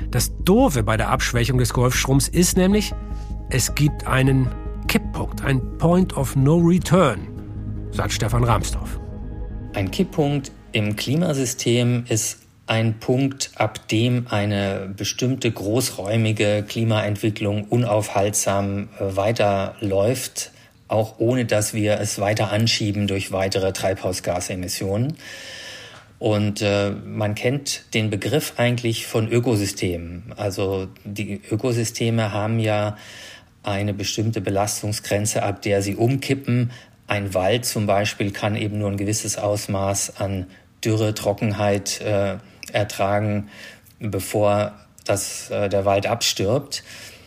[0.09, 2.93] Das Doofe bei der Abschwächung des Golfstroms ist nämlich,
[3.49, 4.49] es gibt einen
[4.87, 7.27] Kipppunkt, ein Point of No Return,
[7.91, 8.99] sagt Stefan Rahmsdorf.
[9.73, 19.15] Ein Kipppunkt im Klimasystem ist ein Punkt, ab dem eine bestimmte großräumige Klimaentwicklung unaufhaltsam äh,
[19.15, 20.51] weiterläuft,
[20.89, 25.15] auch ohne dass wir es weiter anschieben durch weitere Treibhausgasemissionen.
[26.19, 30.33] Und äh, man kennt den Begriff eigentlich von Ökosystemen.
[30.35, 32.97] Also die Ökosysteme haben ja
[33.63, 36.71] eine bestimmte Belastungsgrenze, ab der sie umkippen.
[37.07, 40.47] Ein Wald zum Beispiel kann eben nur ein gewisses Ausmaß an
[40.83, 42.37] Dürre, Trockenheit äh,
[42.71, 43.49] ertragen,
[43.99, 44.73] bevor
[45.05, 46.83] das, äh, der Wald abstirbt.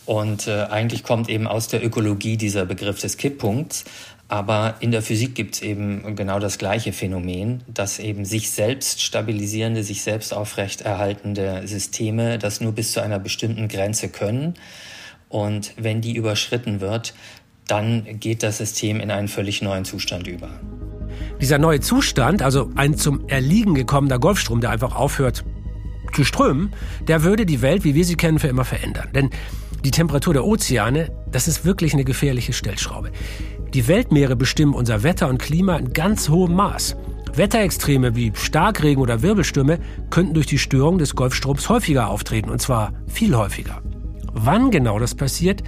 [0.07, 3.85] Und äh, eigentlich kommt eben aus der Ökologie dieser Begriff des Kipppunkts.
[4.29, 9.03] Aber in der Physik gibt es eben genau das gleiche Phänomen, dass eben sich selbst
[9.03, 14.55] stabilisierende, sich selbst aufrechterhaltende Systeme das nur bis zu einer bestimmten Grenze können.
[15.31, 17.15] Und wenn die überschritten wird,
[17.67, 20.51] dann geht das System in einen völlig neuen Zustand über.
[21.41, 25.45] Dieser neue Zustand, also ein zum Erliegen gekommener Golfstrom, der einfach aufhört
[26.13, 26.73] zu strömen,
[27.07, 29.09] der würde die Welt, wie wir sie kennen, für immer verändern.
[29.15, 29.31] Denn
[29.85, 33.13] die Temperatur der Ozeane, das ist wirklich eine gefährliche Stellschraube.
[33.73, 36.97] Die Weltmeere bestimmen unser Wetter und Klima in ganz hohem Maß.
[37.35, 39.79] Wetterextreme wie Starkregen oder Wirbelstürme
[40.11, 43.81] könnten durch die Störung des Golfstroms häufiger auftreten, und zwar viel häufiger.
[44.33, 45.63] Wann genau das passiert,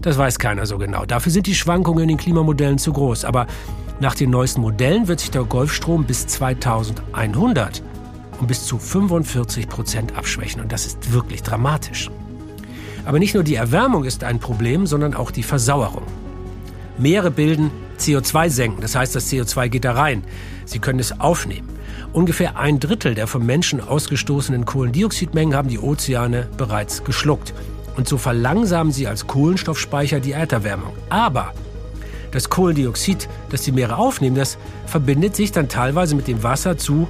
[0.00, 1.06] das weiß keiner so genau.
[1.06, 3.24] Dafür sind die Schwankungen in den Klimamodellen zu groß.
[3.24, 3.46] Aber
[4.00, 7.82] nach den neuesten Modellen wird sich der Golfstrom bis 2100
[8.40, 10.60] um bis zu 45 Prozent abschwächen.
[10.60, 12.10] Und das ist wirklich dramatisch.
[13.04, 16.02] Aber nicht nur die Erwärmung ist ein Problem, sondern auch die Versauerung.
[16.98, 20.24] Meere bilden CO2-Senken, das heißt, das CO2 geht da rein.
[20.64, 21.68] Sie können es aufnehmen.
[22.12, 27.52] Ungefähr ein Drittel der vom Menschen ausgestoßenen Kohlendioxidmengen haben die Ozeane bereits geschluckt.
[27.96, 30.92] Und so verlangsamen sie als Kohlenstoffspeicher die Erderwärmung.
[31.08, 31.52] Aber
[32.32, 37.06] das Kohlendioxid, das die Meere aufnehmen, das verbindet sich dann teilweise mit dem Wasser zu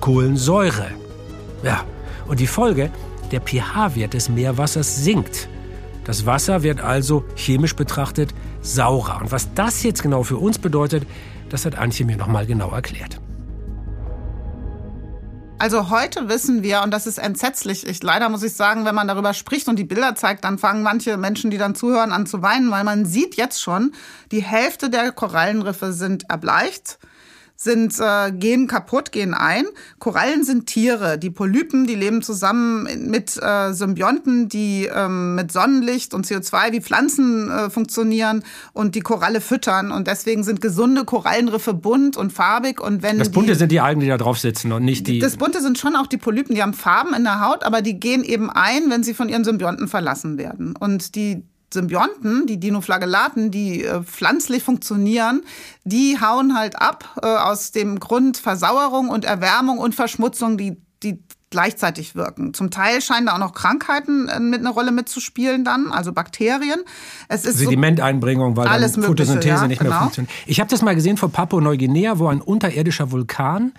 [0.00, 0.86] Kohlensäure.
[1.62, 1.84] Ja,
[2.26, 2.90] und die Folge,
[3.30, 5.48] der pH-Wert des Meerwassers sinkt.
[6.04, 9.20] Das Wasser wird also chemisch betrachtet saurer.
[9.20, 11.06] Und was das jetzt genau für uns bedeutet,
[11.48, 13.21] das hat Antje mir nochmal genau erklärt.
[15.62, 19.06] Also heute wissen wir, und das ist entsetzlich, ich, leider muss ich sagen, wenn man
[19.06, 22.42] darüber spricht und die Bilder zeigt, dann fangen manche Menschen, die dann zuhören, an zu
[22.42, 23.92] weinen, weil man sieht jetzt schon,
[24.32, 26.98] die Hälfte der Korallenriffe sind erbleicht
[27.62, 29.64] sind, äh, gehen kaputt, gehen ein.
[29.98, 31.18] Korallen sind Tiere.
[31.18, 36.80] Die Polypen, die leben zusammen mit äh, Symbionten, die ähm, mit Sonnenlicht und CO2 wie
[36.80, 39.92] Pflanzen äh, funktionieren und die Koralle füttern.
[39.92, 42.80] Und deswegen sind gesunde Korallenriffe bunt und farbig.
[42.80, 45.18] Und wenn das Bunte die, sind die Algen, die da drauf sitzen und nicht die.
[45.18, 48.00] Das Bunte sind schon auch die Polypen, die haben Farben in der Haut, aber die
[48.00, 50.74] gehen eben ein, wenn sie von ihren Symbionten verlassen werden.
[50.76, 55.42] Und die Symbionten, die Dinoflagellaten, die äh, pflanzlich funktionieren,
[55.84, 61.22] die hauen halt ab äh, aus dem Grund Versauerung und Erwärmung und Verschmutzung, die, die
[61.52, 62.52] gleichzeitig wirken.
[62.54, 66.80] Zum Teil scheinen da auch noch Krankheiten äh, mit eine Rolle mitzuspielen dann, also Bakterien.
[67.28, 70.02] Es ist Sedimenteinbringung, weil alles dann Photosynthese ja, nicht mehr genau.
[70.02, 70.32] funktioniert.
[70.46, 73.72] Ich habe das mal gesehen vor Papua-Neuguinea, wo ein unterirdischer Vulkan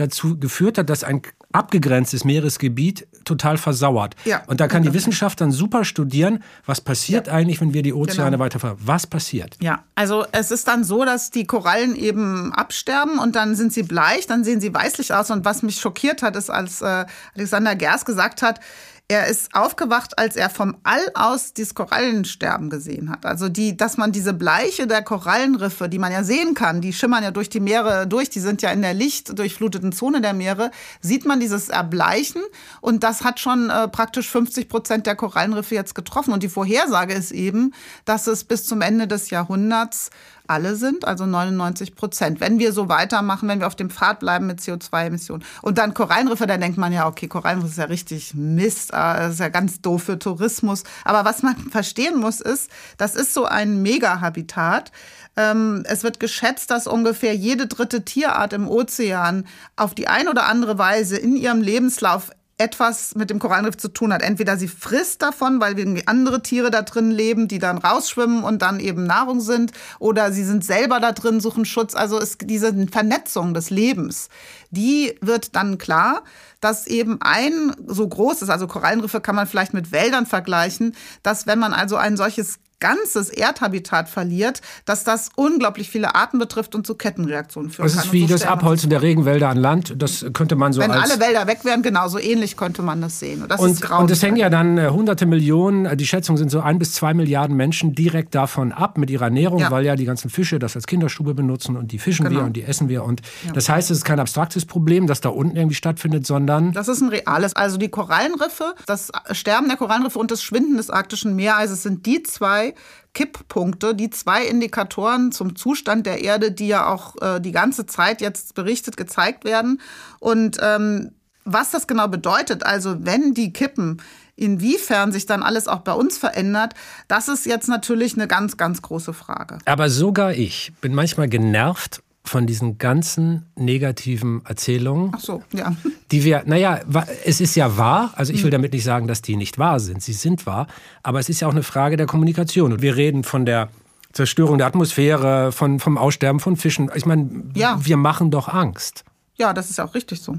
[0.00, 4.14] dazu geführt hat, dass ein abgegrenztes Meeresgebiet total versauert.
[4.24, 7.32] Ja, und da kann die Wissenschaft dann super studieren, was passiert ja.
[7.32, 8.44] eigentlich, wenn wir die Ozeane genau.
[8.44, 9.56] weiter Was passiert?
[9.60, 13.82] Ja, also es ist dann so, dass die Korallen eben absterben und dann sind sie
[13.82, 15.30] bleich, dann sehen sie weißlich aus.
[15.30, 18.60] Und was mich schockiert hat, ist, als äh, Alexander Gers gesagt hat,
[19.10, 23.24] Er ist aufgewacht, als er vom All aus das Korallensterben gesehen hat.
[23.24, 27.22] Also die, dass man diese Bleiche der Korallenriffe, die man ja sehen kann, die schimmern
[27.22, 31.24] ja durch die Meere durch, die sind ja in der lichtdurchfluteten Zone der Meere, sieht
[31.24, 32.42] man dieses Erbleichen
[32.82, 36.34] und das hat schon äh, praktisch 50 Prozent der Korallenriffe jetzt getroffen.
[36.34, 37.72] Und die Vorhersage ist eben,
[38.04, 40.10] dass es bis zum Ende des Jahrhunderts
[40.48, 42.40] alle sind, also 99 Prozent.
[42.40, 45.44] Wenn wir so weitermachen, wenn wir auf dem Pfad bleiben mit CO2-Emissionen.
[45.62, 49.34] Und dann Korallenriffe, da denkt man ja, okay, Korallenriffe ist ja richtig Mist, ah, das
[49.34, 50.84] ist ja ganz doof für Tourismus.
[51.04, 54.90] Aber was man verstehen muss, ist, das ist so ein Megahabitat.
[55.36, 60.46] Ähm, es wird geschätzt, dass ungefähr jede dritte Tierart im Ozean auf die ein oder
[60.46, 64.20] andere Weise in ihrem Lebenslauf etwas mit dem Korallenriff zu tun hat.
[64.20, 68.62] Entweder sie frisst davon, weil irgendwie andere Tiere da drin leben, die dann rausschwimmen und
[68.62, 71.94] dann eben Nahrung sind, oder sie sind selber da drin, suchen Schutz.
[71.94, 74.28] Also ist diese Vernetzung des Lebens,
[74.70, 76.24] die wird dann klar,
[76.60, 81.60] dass eben ein so großes, also Korallenriffe kann man vielleicht mit Wäldern vergleichen, dass wenn
[81.60, 86.94] man also ein solches ganzes Erdhabitat verliert, dass das unglaublich viele Arten betrifft und zu
[86.94, 87.86] Kettenreaktionen führt.
[87.86, 89.94] Das ist wie so das Abholzen der Regenwälder an Land.
[89.98, 93.42] Das könnte man so Wenn alle Wälder weg wären, genauso ähnlich könnte man das sehen.
[93.42, 96.50] Und das, und, und es hängen ja dann äh, hunderte Millionen, äh, die Schätzung sind
[96.50, 99.70] so ein bis zwei Milliarden Menschen direkt davon ab mit ihrer Ernährung, ja.
[99.70, 102.40] weil ja die ganzen Fische das als Kinderstube benutzen und die fischen genau.
[102.40, 103.02] wir und die essen wir.
[103.04, 103.52] Und ja.
[103.52, 106.72] das heißt, es ist kein abstraktes Problem, das da unten irgendwie stattfindet, sondern...
[106.72, 107.56] Das ist ein reales.
[107.56, 112.22] Also die Korallenriffe, das Sterben der Korallenriffe und das Schwinden des arktischen Meereises sind die
[112.22, 112.67] zwei
[113.14, 118.20] Kipppunkte, die zwei Indikatoren zum Zustand der Erde, die ja auch äh, die ganze Zeit
[118.20, 119.80] jetzt berichtet, gezeigt werden.
[120.20, 121.12] Und ähm,
[121.44, 124.02] was das genau bedeutet, also wenn die kippen,
[124.36, 126.74] inwiefern sich dann alles auch bei uns verändert,
[127.08, 129.58] das ist jetzt natürlich eine ganz, ganz große Frage.
[129.64, 135.12] Aber sogar ich bin manchmal genervt von diesen ganzen negativen Erzählungen.
[135.14, 135.74] Ach so, ja.
[136.10, 136.80] Die wir, naja,
[137.24, 138.52] es ist ja wahr, also ich will hm.
[138.52, 140.66] damit nicht sagen, dass die nicht wahr sind, sie sind wahr,
[141.02, 142.72] aber es ist ja auch eine Frage der Kommunikation.
[142.72, 143.68] Und wir reden von der
[144.12, 146.90] Zerstörung der Atmosphäre, von, vom Aussterben von Fischen.
[146.94, 147.78] Ich meine, ja.
[147.80, 149.04] wir machen doch Angst.
[149.36, 150.38] Ja, das ist auch richtig so.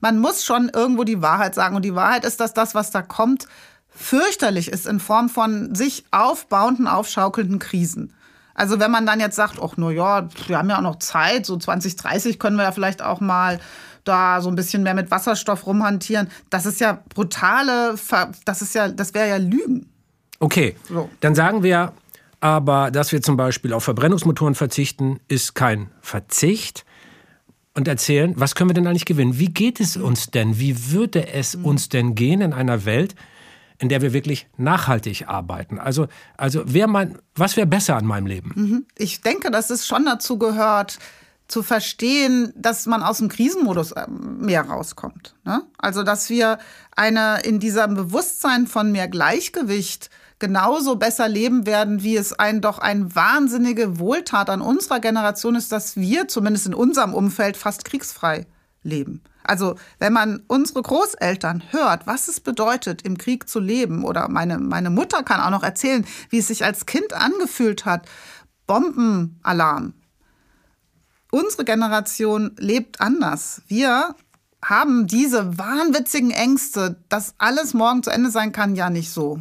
[0.00, 1.76] Man muss schon irgendwo die Wahrheit sagen.
[1.76, 3.46] Und die Wahrheit ist, dass das, was da kommt,
[3.88, 8.12] fürchterlich ist in Form von sich aufbauenden, aufschaukelnden Krisen.
[8.54, 11.44] Also wenn man dann jetzt sagt, ach nur ja, wir haben ja auch noch Zeit,
[11.44, 13.60] so 2030 können wir ja vielleicht auch mal
[14.04, 16.28] da so ein bisschen mehr mit Wasserstoff rumhantieren.
[16.50, 17.96] Das ist ja brutale,
[18.44, 19.90] das ist ja, das wäre ja Lügen.
[20.38, 21.08] Okay, so.
[21.20, 21.92] dann sagen wir
[22.40, 26.84] aber, dass wir zum Beispiel auf Verbrennungsmotoren verzichten, ist kein Verzicht.
[27.76, 29.38] Und erzählen, was können wir denn eigentlich gewinnen?
[29.38, 30.60] Wie geht es uns denn?
[30.60, 33.16] Wie würde es uns denn gehen in einer Welt,
[33.84, 35.78] in der wir wirklich nachhaltig arbeiten.
[35.78, 38.52] Also, also wer mein, was wäre besser an meinem Leben?
[38.54, 38.86] Mhm.
[38.96, 40.98] Ich denke, dass es schon dazu gehört,
[41.48, 45.34] zu verstehen, dass man aus dem Krisenmodus äh, mehr rauskommt.
[45.44, 45.62] Ne?
[45.76, 46.58] Also, dass wir
[46.96, 52.78] eine in diesem Bewusstsein von mehr Gleichgewicht genauso besser leben werden, wie es ein doch
[52.78, 58.46] ein wahnsinnige Wohltat an unserer Generation ist, dass wir zumindest in unserem Umfeld fast kriegsfrei
[58.82, 59.22] leben.
[59.44, 64.58] Also wenn man unsere Großeltern hört, was es bedeutet, im Krieg zu leben, oder meine,
[64.58, 68.08] meine Mutter kann auch noch erzählen, wie es sich als Kind angefühlt hat,
[68.66, 69.94] Bombenalarm.
[71.30, 73.62] Unsere Generation lebt anders.
[73.66, 74.14] Wir
[74.64, 79.40] haben diese wahnwitzigen Ängste, dass alles morgen zu Ende sein kann, ja nicht so.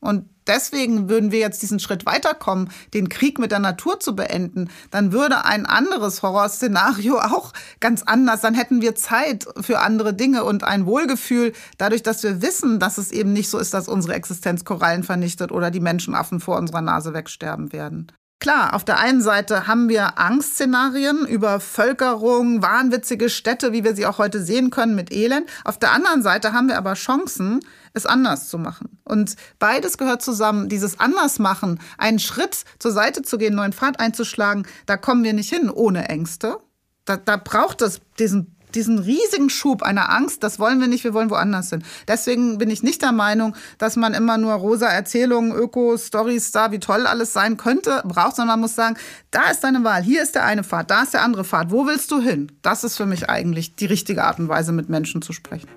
[0.00, 4.70] Und deswegen würden wir jetzt diesen Schritt weiterkommen, den Krieg mit der Natur zu beenden,
[4.90, 10.44] dann würde ein anderes Horrorszenario auch ganz anders, dann hätten wir Zeit für andere Dinge
[10.44, 14.14] und ein Wohlgefühl, dadurch, dass wir wissen, dass es eben nicht so ist, dass unsere
[14.14, 18.12] Existenz Korallen vernichtet oder die Menschenaffen vor unserer Nase wegsterben werden.
[18.40, 24.06] Klar, auf der einen Seite haben wir Angstszenarien über Völkerung, wahnwitzige Städte, wie wir sie
[24.06, 25.50] auch heute sehen können mit Elend.
[25.64, 27.58] Auf der anderen Seite haben wir aber Chancen,
[27.94, 29.00] es anders zu machen.
[29.02, 30.68] Und beides gehört zusammen.
[30.68, 35.52] Dieses Andersmachen, einen Schritt zur Seite zu gehen, neuen Pfad einzuschlagen, da kommen wir nicht
[35.52, 36.58] hin ohne Ängste.
[37.06, 41.12] Da, da braucht es diesen diesen riesigen Schub einer Angst, das wollen wir nicht, wir
[41.12, 41.82] wollen woanders hin.
[42.06, 46.78] Deswegen bin ich nicht der Meinung, dass man immer nur rosa Erzählungen, Öko-Stories da, wie
[46.78, 48.96] toll alles sein könnte, braucht, sondern man muss sagen,
[49.32, 51.86] da ist deine Wahl, hier ist der eine Pfad, da ist der andere Pfad, wo
[51.86, 52.52] willst du hin?
[52.62, 55.68] Das ist für mich eigentlich die richtige Art und Weise, mit Menschen zu sprechen.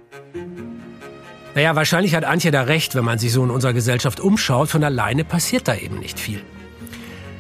[1.55, 4.83] Naja, wahrscheinlich hat Antje da recht, wenn man sich so in unserer Gesellschaft umschaut, von
[4.83, 6.41] alleine passiert da eben nicht viel.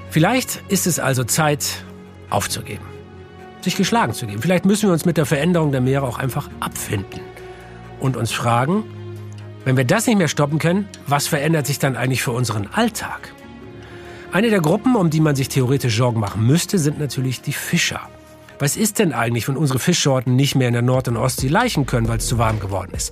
[0.09, 1.83] Vielleicht ist es also Zeit,
[2.31, 2.90] aufzugeben
[3.63, 4.41] sich geschlagen zu geben.
[4.41, 7.21] Vielleicht müssen wir uns mit der Veränderung der Meere auch einfach abfinden
[7.99, 8.83] und uns fragen,
[9.63, 13.33] wenn wir das nicht mehr stoppen können, was verändert sich dann eigentlich für unseren Alltag?
[14.31, 18.01] Eine der Gruppen, um die man sich theoretisch Sorgen machen müsste, sind natürlich die Fischer.
[18.59, 21.85] Was ist denn eigentlich, wenn unsere Fischsorten nicht mehr in der Nord- und Ostsee laichen
[21.85, 23.11] können, weil es zu warm geworden ist?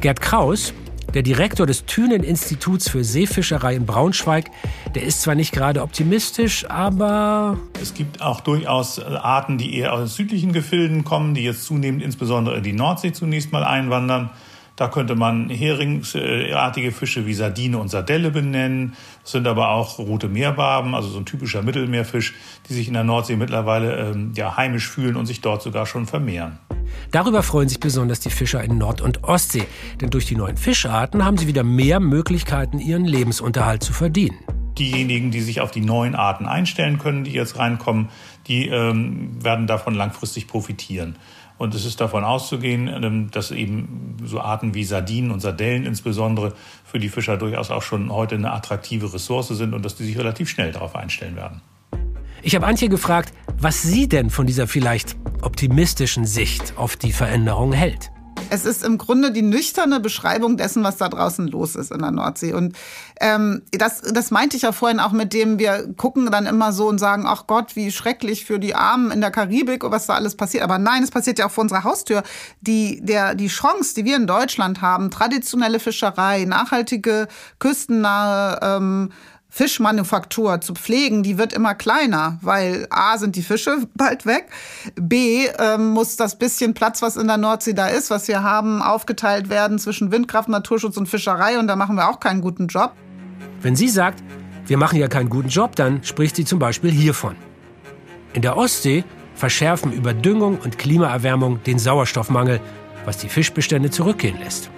[0.00, 0.74] Gerd Kraus
[1.14, 4.50] Der Direktor des Thünen-Instituts für Seefischerei in Braunschweig,
[4.94, 7.56] der ist zwar nicht gerade optimistisch, aber...
[7.80, 12.58] Es gibt auch durchaus Arten, die eher aus südlichen Gefilden kommen, die jetzt zunehmend insbesondere
[12.58, 14.28] in die Nordsee zunächst mal einwandern.
[14.78, 18.94] Da könnte man heringsartige Fische wie Sardine und Sardelle benennen.
[19.22, 22.34] Das sind aber auch rote Meerbarben, also so ein typischer Mittelmeerfisch,
[22.68, 26.06] die sich in der Nordsee mittlerweile ähm, ja, heimisch fühlen und sich dort sogar schon
[26.06, 26.60] vermehren.
[27.10, 29.66] Darüber freuen sich besonders die Fischer in Nord- und Ostsee,
[30.00, 34.38] denn durch die neuen Fischarten haben sie wieder mehr Möglichkeiten, ihren Lebensunterhalt zu verdienen.
[34.78, 38.10] Diejenigen, die sich auf die neuen Arten einstellen können, die jetzt reinkommen,
[38.46, 41.16] die ähm, werden davon langfristig profitieren.
[41.58, 46.54] Und es ist davon auszugehen, ähm, dass eben so Arten wie Sardinen und Sardellen insbesondere
[46.84, 50.16] für die Fischer durchaus auch schon heute eine attraktive Ressource sind und dass die sich
[50.16, 51.60] relativ schnell darauf einstellen werden.
[52.42, 57.72] Ich habe Antje gefragt, was sie denn von dieser vielleicht optimistischen Sicht auf die Veränderung
[57.72, 58.10] hält.
[58.50, 62.10] Es ist im Grunde die nüchterne Beschreibung dessen, was da draußen los ist in der
[62.10, 62.52] Nordsee.
[62.54, 62.76] Und
[63.20, 66.88] ähm, das, das meinte ich ja vorhin auch mit dem, wir gucken dann immer so
[66.88, 70.36] und sagen, ach Gott, wie schrecklich für die Armen in der Karibik, was da alles
[70.36, 70.62] passiert.
[70.64, 72.22] Aber nein, es passiert ja auch vor unserer Haustür.
[72.60, 77.28] Die, der, die Chance, die wir in Deutschland haben, traditionelle Fischerei, nachhaltige,
[77.58, 79.10] küstennahe ähm,
[79.50, 84.46] Fischmanufaktur zu pflegen, die wird immer kleiner, weil A sind die Fische bald weg,
[84.94, 88.82] B ähm, muss das bisschen Platz, was in der Nordsee da ist, was wir haben,
[88.82, 92.92] aufgeteilt werden zwischen Windkraft, Naturschutz und Fischerei und da machen wir auch keinen guten Job.
[93.62, 94.22] Wenn sie sagt,
[94.66, 97.34] wir machen ja keinen guten Job, dann spricht sie zum Beispiel hiervon.
[98.34, 99.02] In der Ostsee
[99.34, 102.60] verschärfen Überdüngung und Klimaerwärmung den Sauerstoffmangel,
[103.06, 104.70] was die Fischbestände zurückgehen lässt.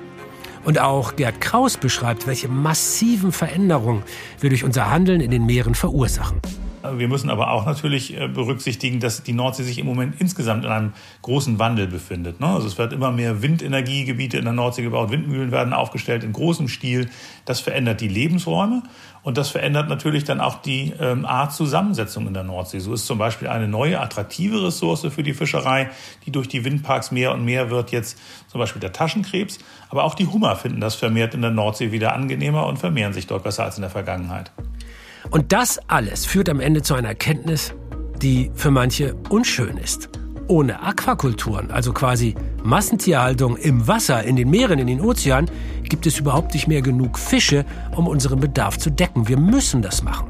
[0.64, 4.02] Und auch Gerd Kraus beschreibt, welche massiven Veränderungen
[4.40, 6.40] wir durch unser Handeln in den Meeren verursachen.
[6.82, 10.70] Wir müssen aber auch natürlich äh, berücksichtigen, dass die Nordsee sich im Moment insgesamt in
[10.70, 12.40] einem großen Wandel befindet.
[12.40, 12.46] Ne?
[12.46, 16.68] Also es wird immer mehr Windenergiegebiete in der Nordsee gebaut, Windmühlen werden aufgestellt in großem
[16.68, 17.10] Stil.
[17.44, 18.82] Das verändert die Lebensräume
[19.22, 22.78] und das verändert natürlich dann auch die ähm, Art Zusammensetzung in der Nordsee.
[22.78, 25.90] So ist zum Beispiel eine neue attraktive Ressource für die Fischerei,
[26.24, 28.18] die durch die Windparks mehr und mehr wird, jetzt
[28.48, 29.58] zum Beispiel der Taschenkrebs.
[29.90, 33.26] Aber auch die Hummer finden das vermehrt in der Nordsee wieder angenehmer und vermehren sich
[33.26, 34.50] dort besser als in der Vergangenheit.
[35.30, 37.72] Und das alles führt am Ende zu einer Erkenntnis,
[38.20, 40.08] die für manche unschön ist.
[40.48, 45.48] Ohne Aquakulturen, also quasi Massentierhaltung im Wasser, in den Meeren, in den Ozeanen,
[45.84, 47.64] gibt es überhaupt nicht mehr genug Fische,
[47.94, 49.28] um unseren Bedarf zu decken.
[49.28, 50.26] Wir müssen das machen.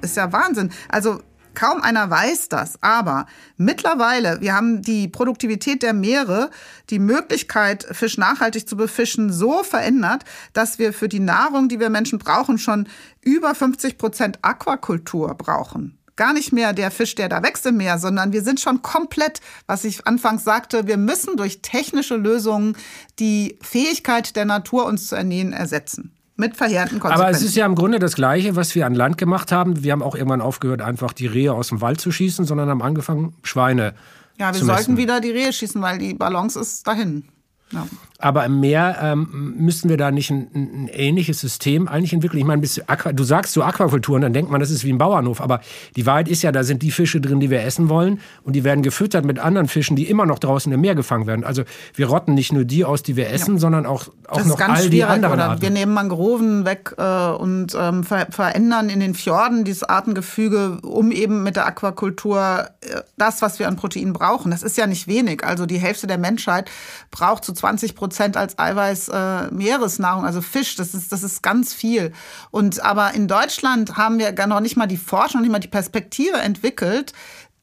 [0.00, 0.70] Ist ja Wahnsinn.
[0.88, 1.20] Also
[1.58, 6.50] Kaum einer weiß das, aber mittlerweile, wir haben die Produktivität der Meere,
[6.88, 11.90] die Möglichkeit, Fisch nachhaltig zu befischen, so verändert, dass wir für die Nahrung, die wir
[11.90, 12.88] Menschen brauchen, schon
[13.22, 15.98] über 50 Prozent Aquakultur brauchen.
[16.14, 19.40] Gar nicht mehr der Fisch, der da wächst im Meer, sondern wir sind schon komplett,
[19.66, 22.76] was ich anfangs sagte, wir müssen durch technische Lösungen
[23.18, 27.26] die Fähigkeit der Natur, uns zu ernähren, ersetzen mit verheerenden Konsequenzen.
[27.26, 29.82] Aber es ist ja im Grunde das Gleiche, was wir an Land gemacht haben.
[29.82, 32.82] Wir haben auch irgendwann aufgehört, einfach die Rehe aus dem Wald zu schießen, sondern haben
[32.82, 33.94] angefangen, Schweine
[34.38, 37.24] ja, wir sollten wieder die Rehe schießen, weil die Balance ist dahin.
[37.72, 37.86] Ja.
[38.20, 42.40] Aber im Meer ähm, müssten wir da nicht ein, ein, ähnliches System eigentlich entwickeln.
[42.40, 45.40] Ich meine, du sagst so Aquakulturen, dann denkt man, das ist wie ein Bauernhof.
[45.40, 45.60] Aber
[45.94, 48.20] die Wahrheit ist ja, da sind die Fische drin, die wir essen wollen.
[48.42, 51.44] Und die werden gefüttert mit anderen Fischen, die immer noch draußen im Meer gefangen werden.
[51.44, 51.62] Also
[51.94, 53.60] wir rotten nicht nur die aus, die wir essen, ja.
[53.60, 55.62] sondern auch, auch noch all die anderen Arten.
[55.62, 61.12] Wir nehmen Mangroven weg äh, und ähm, ver verändern in den Fjorden dieses Artengefüge, um
[61.12, 64.50] eben mit der Aquakultur äh, das, was wir an Protein brauchen.
[64.50, 65.44] Das ist ja nicht wenig.
[65.44, 66.68] Also die Hälfte der Menschheit
[67.12, 70.76] braucht zu 20 Prozent als Eiweiß äh, Meeresnahrung, also Fisch.
[70.76, 72.12] Das ist, das ist ganz viel.
[72.50, 75.68] Und aber in Deutschland haben wir noch nicht mal die Forschung, noch nicht mal die
[75.68, 77.12] Perspektive entwickelt,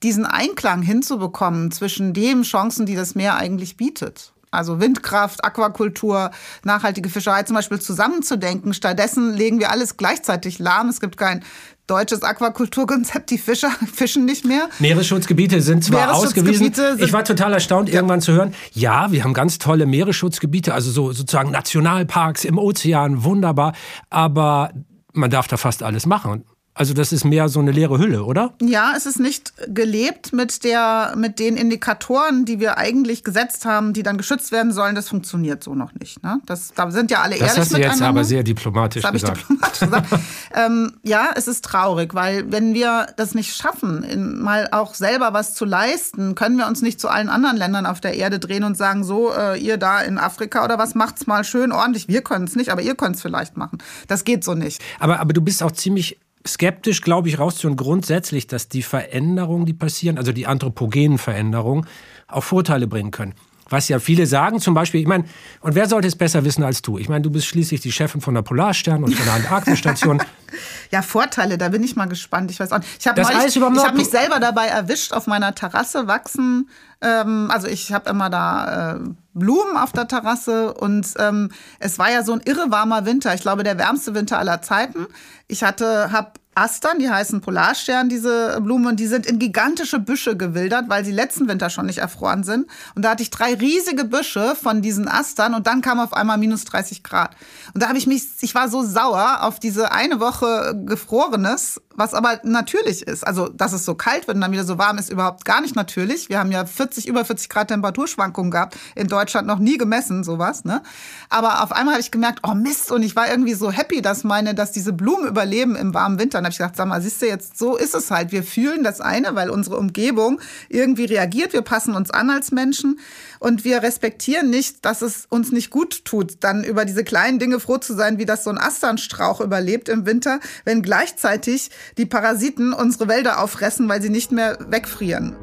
[0.04, 6.32] diesen Einklang hinzubekommen zwischen den Chancen, die das Meer eigentlich bietet also Windkraft, Aquakultur,
[6.64, 8.74] nachhaltige Fischerei zum Beispiel zusammenzudenken.
[8.74, 10.90] Stattdessen legen wir alles gleichzeitig lahm.
[10.90, 11.44] Es gibt kein
[11.88, 14.70] deutsches Aquakulturkonzept, die Fischer fischen nicht mehr.
[14.80, 16.74] Meeresschutzgebiete sind zwar ausgewiesen.
[16.74, 17.96] Sind ich war total erstaunt, ja.
[17.96, 23.24] irgendwann zu hören, ja, wir haben ganz tolle Meeresschutzgebiete, also so sozusagen Nationalparks im Ozean,
[23.24, 23.74] wunderbar,
[24.10, 24.72] aber
[25.14, 26.46] man darf da fast alles machen.
[26.78, 28.54] Also das ist mehr so eine leere Hülle, oder?
[28.62, 33.94] Ja, es ist nicht gelebt mit, der, mit den Indikatoren, die wir eigentlich gesetzt haben,
[33.94, 34.94] die dann geschützt werden sollen.
[34.94, 36.22] Das funktioniert so noch nicht.
[36.22, 36.42] Ne?
[36.46, 39.38] Das, da sind ja alle das ehrlich hast du jetzt aber sehr diplomatisch das gesagt.
[39.38, 40.08] Ich diplomatisch gesagt.
[40.54, 45.32] ähm, ja, es ist traurig, weil wenn wir das nicht schaffen, in, mal auch selber
[45.32, 48.66] was zu leisten, können wir uns nicht zu allen anderen Ländern auf der Erde drehen
[48.66, 52.10] und sagen, so, äh, ihr da in Afrika oder was, macht's mal schön ordentlich.
[52.10, 53.78] Wir können es nicht, aber ihr könnt es vielleicht machen.
[54.10, 54.82] Das geht so nicht.
[55.00, 59.74] Aber, aber du bist auch ziemlich skeptisch, glaube ich, rauszuhören, grundsätzlich, dass die Veränderungen, die
[59.74, 61.88] passieren, also die anthropogenen Veränderungen,
[62.28, 63.34] auch Vorteile bringen können.
[63.68, 65.26] was ja viele sagen, zum Beispiel, ich meine,
[65.62, 67.00] und wer sollte es besser wissen als du?
[67.00, 70.22] Ich meine, du bist schließlich die Chefin von der Polarstern und von der Antarktisstation.
[70.92, 72.52] ja, Vorteile, da bin ich mal gespannt.
[72.52, 72.98] Ich weiß auch nicht.
[73.00, 76.70] Ich habe hab mich selber dabei erwischt, auf meiner Terrasse wachsen.
[77.02, 79.00] Ähm, also ich habe immer da äh,
[79.36, 83.34] Blumen auf der Terrasse und ähm, es war ja so ein irre warmer Winter.
[83.36, 85.06] Ich glaube, der wärmste Winter aller Zeiten.
[85.48, 90.38] Ich hatte, habe Astern, die heißen Polarstern, diese Blumen, und die sind in gigantische Büsche
[90.38, 92.68] gewildert, weil sie letzten Winter schon nicht erfroren sind.
[92.96, 96.38] Und da hatte ich drei riesige Büsche von diesen Astern und dann kam auf einmal
[96.38, 97.36] minus 30 Grad.
[97.74, 102.14] Und da habe ich mich, ich war so sauer auf diese eine Woche Gefrorenes, was
[102.14, 103.28] aber natürlich ist.
[103.28, 105.76] Also, dass es so kalt wird und dann wieder so warm ist, überhaupt gar nicht
[105.76, 106.30] natürlich.
[106.30, 108.78] Wir haben ja 40, über 40 Grad Temperaturschwankungen gehabt.
[108.96, 110.82] In Deutschland noch nie gemessen, sowas, ne?
[111.30, 114.24] Aber auf einmal habe ich gemerkt, oh Mist, und ich war irgendwie so happy, dass
[114.24, 117.28] meine, dass diese Blumen überleben im warmen Winter habe ich gedacht, sag mal, siehst du
[117.28, 118.32] jetzt, so ist es halt.
[118.32, 120.40] Wir fühlen das eine, weil unsere Umgebung
[120.70, 121.54] irgendwie reagiert.
[121.54, 123.00] Wir passen uns an als Menschen
[123.40, 127.60] und wir respektieren nicht, dass es uns nicht gut tut, dann über diese kleinen Dinge
[127.60, 132.74] froh zu sein, wie das so ein Asternstrauch überlebt im Winter, wenn gleichzeitig die Parasiten
[132.74, 135.36] unsere Wälder auffressen, weil sie nicht mehr wegfrieren.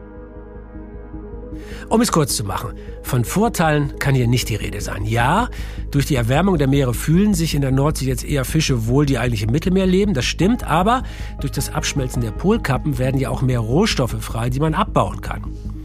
[1.89, 5.05] Um es kurz zu machen, von Vorteilen kann hier nicht die Rede sein.
[5.05, 5.49] Ja,
[5.91, 9.19] durch die Erwärmung der Meere fühlen sich in der Nordsee jetzt eher Fische wohl, die
[9.19, 11.03] eigentlich im Mittelmeer leben, das stimmt, aber
[11.41, 15.45] durch das Abschmelzen der Polkappen werden ja auch mehr Rohstoffe frei, die man abbauen kann.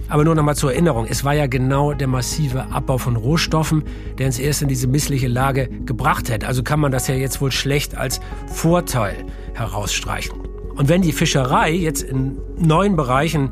[0.10, 3.84] Aber nur noch mal zur Erinnerung, es war ja genau der massive Abbau von Rohstoffen,
[4.18, 6.46] der uns erst in diese missliche Lage gebracht hat.
[6.46, 10.40] Also kann man das ja jetzt wohl schlecht als Vorteil herausstreichen.
[10.76, 13.50] Und wenn die Fischerei jetzt in neuen Bereichen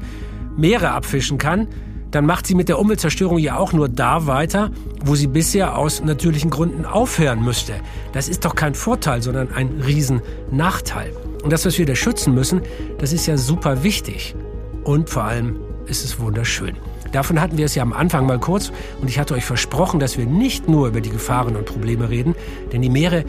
[0.55, 1.67] Meere abfischen kann,
[2.11, 4.71] dann macht sie mit der Umweltzerstörung ja auch nur da weiter,
[5.03, 7.73] wo sie bisher aus natürlichen Gründen aufhören müsste.
[8.13, 11.11] Das ist doch kein Vorteil, sondern ein Riesennachteil.
[11.43, 12.61] Und das, was wir da schützen müssen,
[12.99, 14.35] das ist ja super wichtig.
[14.83, 16.75] Und vor allem ist es wunderschön.
[17.11, 20.17] Davon hatten wir es ja am Anfang mal kurz und ich hatte euch versprochen, dass
[20.17, 22.35] wir nicht nur über die Gefahren und Probleme reden,
[22.73, 23.23] denn die Meere,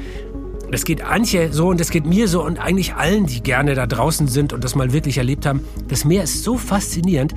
[0.70, 3.86] das geht Antje so und das geht mir so und eigentlich allen, die gerne da
[3.86, 5.60] draußen sind und das mal wirklich erlebt haben.
[5.88, 7.34] Das Meer ist so faszinierend,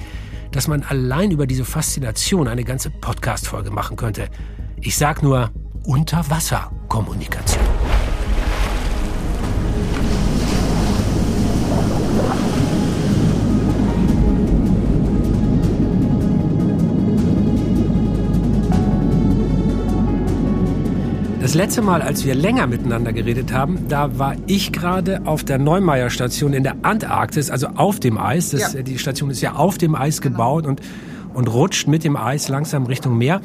[0.51, 4.29] dass man allein über diese Faszination eine ganze Podcast-Folge machen könnte.
[4.81, 5.51] Ich sag nur
[5.83, 7.78] Unterwasserkommunikation.
[21.49, 25.57] Das letzte Mal, als wir länger miteinander geredet haben, da war ich gerade auf der
[25.57, 28.51] Neumeier Station in der Antarktis, also auf dem Eis.
[28.51, 28.83] Das, ja.
[28.83, 30.35] Die Station ist ja auf dem Eis genau.
[30.35, 30.79] gebaut und,
[31.33, 33.41] und rutscht mit dem Eis langsam Richtung Meer.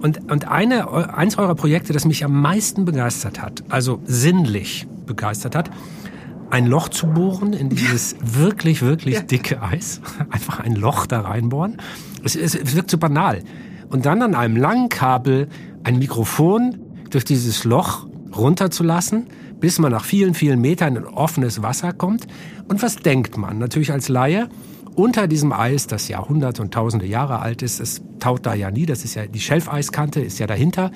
[0.00, 5.56] Und, und eine, eins eurer Projekte, das mich am meisten begeistert hat, also sinnlich begeistert
[5.56, 5.68] hat,
[6.50, 9.22] ein Loch zu bohren in dieses wirklich, wirklich ja.
[9.22, 10.00] dicke Eis.
[10.30, 11.78] Einfach ein Loch da reinbohren.
[12.22, 13.40] Es, es, es wirkt so banal.
[13.88, 15.48] Und dann an einem langen Kabel
[15.82, 16.78] ein Mikrofon
[17.12, 19.26] durch dieses Loch runterzulassen,
[19.60, 22.26] bis man nach vielen, vielen Metern in offenes Wasser kommt.
[22.68, 23.58] Und was denkt man?
[23.58, 24.48] Natürlich als Laie,
[24.94, 28.86] unter diesem Eis, das Jahrhunderte und Tausende Jahre alt ist, es taut da ja nie,
[28.86, 30.90] das ist ja die Schelfeiskante, ist ja dahinter,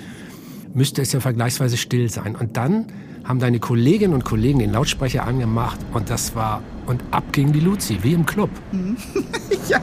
[0.75, 2.35] müsste es ja vergleichsweise still sein.
[2.35, 2.87] Und dann
[3.25, 7.61] haben deine Kolleginnen und Kollegen den Lautsprecher angemacht und das war, und ab ging die
[7.61, 8.51] Luzi, wie im Club.
[9.69, 9.81] ja.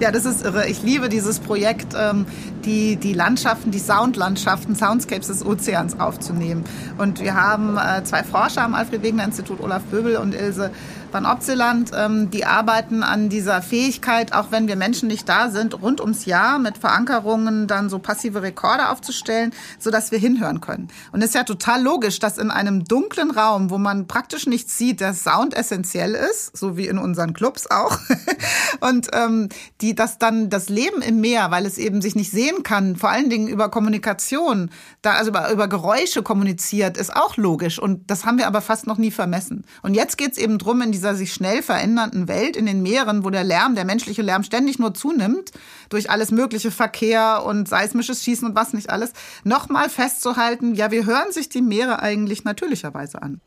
[0.00, 0.68] Ja, das ist irre.
[0.68, 2.26] Ich liebe dieses Projekt, ähm,
[2.64, 6.64] die, die Landschaften, die Soundlandschaften, Soundscapes des Ozeans aufzunehmen.
[6.98, 10.70] Und wir haben äh, zwei Forscher am Alfred-Wegener-Institut, Olaf Böbel und Ilse
[11.12, 15.82] Van Opzeland, ähm, die arbeiten an dieser Fähigkeit, auch wenn wir Menschen nicht da sind,
[15.82, 20.88] rund ums Jahr mit Verankerungen dann so passive Rekorde aufzustellen, sodass wir hinhören können.
[21.12, 24.78] Und es ist ja total logisch, dass in einem dunklen Raum, wo man praktisch nichts
[24.78, 27.98] sieht, der Sound essentiell ist, so wie in unseren Clubs auch.
[28.80, 29.50] Und ähm,
[29.82, 33.10] die, dass dann das Leben im Meer, weil es eben sich nicht sehen kann, vor
[33.10, 34.70] allen Dingen über Kommunikation,
[35.02, 37.78] da also über, über Geräusche kommuniziert, ist auch logisch.
[37.78, 39.64] Und das haben wir aber fast noch nie vermessen.
[39.82, 43.24] Und jetzt geht es eben drum in dieser sich schnell verändernden Welt, in den Meeren,
[43.24, 45.50] wo der Lärm, der menschliche Lärm ständig nur zunimmt,
[45.88, 51.04] durch alles mögliche Verkehr und seismisches Schießen und was nicht alles, nochmal festzuhalten, ja, wir
[51.04, 53.40] hören sich die Meere eigentlich natürlicherweise an.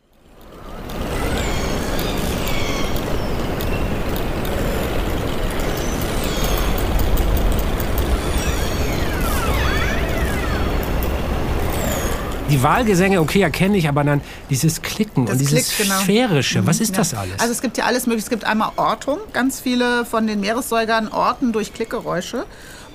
[12.50, 16.00] Die Wahlgesänge, okay, erkenne ich, aber dann dieses Klicken das und dieses Klick, genau.
[16.02, 16.98] Sphärische, was ist ja.
[16.98, 17.40] das alles?
[17.40, 18.26] Also es gibt ja alles mögliche.
[18.26, 22.46] Es gibt einmal Ortung, ganz viele von den Meeressäugern orten durch Klickgeräusche.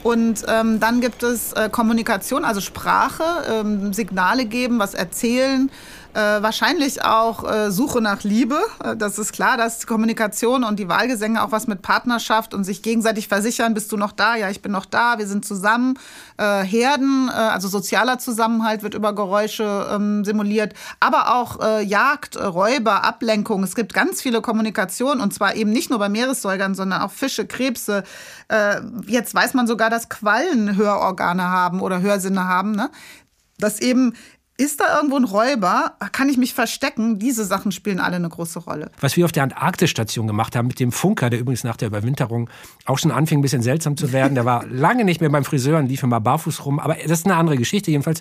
[0.03, 5.71] Und ähm, dann gibt es äh, Kommunikation, also Sprache, ähm, Signale geben, was erzählen,
[6.13, 8.59] Äh, wahrscheinlich auch äh, Suche nach Liebe.
[8.83, 12.83] Äh, das ist klar, dass Kommunikation und die Wahlgesänge auch was mit Partnerschaft und sich
[12.83, 14.35] gegenseitig versichern, bist du noch da?
[14.35, 15.97] Ja, ich bin noch da, wir sind zusammen.
[16.37, 23.05] Äh, Herden, äh, also sozialer Zusammenhalt wird über Geräusche ähm, simuliert, aber auch Jagd, Räuber,
[23.05, 23.63] Ablenkung.
[23.63, 27.47] Es gibt ganz viele Kommunikationen und zwar eben nicht nur bei Meeressäugern, sondern auch Fische,
[27.47, 28.03] Krebse.
[29.07, 32.73] jetzt weiß man sogar, dass Quallen Hörorgane haben oder Hörsinne haben.
[32.73, 32.91] Ne?
[33.59, 34.15] Dass eben
[34.61, 35.95] ist da irgendwo ein Räuber?
[36.13, 37.19] Kann ich mich verstecken?
[37.19, 38.91] Diese Sachen spielen alle eine große Rolle.
[39.01, 42.51] Was wir auf der Antarktisstation gemacht haben mit dem Funker, der übrigens nach der Überwinterung
[42.85, 44.35] auch schon anfing, ein bisschen seltsam zu werden.
[44.35, 46.79] Der war lange nicht mehr beim Friseur und lief immer barfuß rum.
[46.79, 47.91] Aber das ist eine andere Geschichte.
[47.91, 48.21] Jedenfalls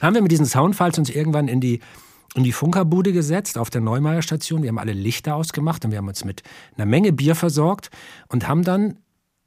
[0.00, 1.80] haben wir mit diesen Soundfiles uns irgendwann in die
[2.36, 4.62] in die Funkerbude gesetzt auf der Neumeier Station.
[4.62, 6.44] Wir haben alle Lichter ausgemacht und wir haben uns mit
[6.76, 7.90] einer Menge Bier versorgt
[8.28, 8.98] und haben dann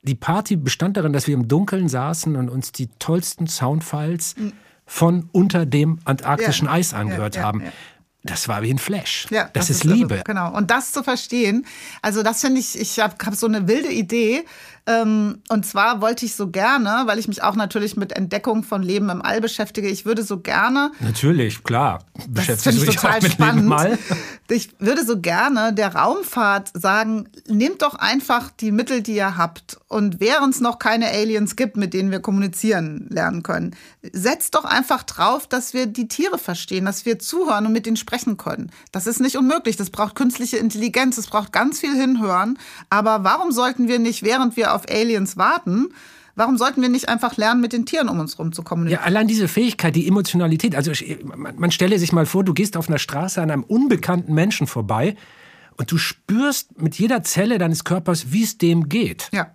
[0.01, 4.51] die Party bestand darin, dass wir im Dunkeln saßen und uns die tollsten Soundfiles mhm
[4.85, 7.63] von unter dem antarktischen ja, Eis angehört ja, haben.
[8.23, 9.27] Das war wie ein Flash.
[9.31, 10.21] Ja, das, das ist, ist Liebe.
[10.25, 10.55] genau.
[10.55, 11.65] Und das zu verstehen,
[12.01, 14.45] also das finde ich, ich habe hab so eine wilde Idee.
[14.85, 18.83] Ähm, und zwar wollte ich so gerne, weil ich mich auch natürlich mit Entdeckung von
[18.83, 20.91] Leben im All beschäftige, ich würde so gerne.
[20.99, 22.03] Natürlich, klar.
[22.27, 23.55] Beschäftigst du dich total auch mit spannend.
[23.55, 23.99] Leben im All?
[24.49, 29.77] Ich würde so gerne der Raumfahrt sagen, nehmt doch einfach die Mittel, die ihr habt.
[29.87, 33.75] Und während es noch keine Aliens gibt, mit denen wir kommunizieren lernen können,
[34.11, 37.95] setzt doch einfach drauf, dass wir die Tiere verstehen, dass wir zuhören und mit ihnen
[37.95, 38.69] sprechen können.
[38.91, 39.77] Das ist nicht unmöglich.
[39.77, 42.59] Das braucht künstliche Intelligenz, es braucht ganz viel Hinhören.
[42.89, 45.89] Aber warum sollten wir nicht, während wir auf Aliens warten,
[46.35, 49.01] Warum sollten wir nicht einfach lernen, mit den Tieren um uns herum zu kommunizieren?
[49.01, 50.75] Ja, allein diese Fähigkeit, die Emotionalität.
[50.75, 50.91] Also
[51.25, 55.15] man stelle sich mal vor, du gehst auf einer Straße an einem unbekannten Menschen vorbei
[55.77, 59.29] und du spürst mit jeder Zelle deines Körpers, wie es dem geht.
[59.31, 59.51] Ja.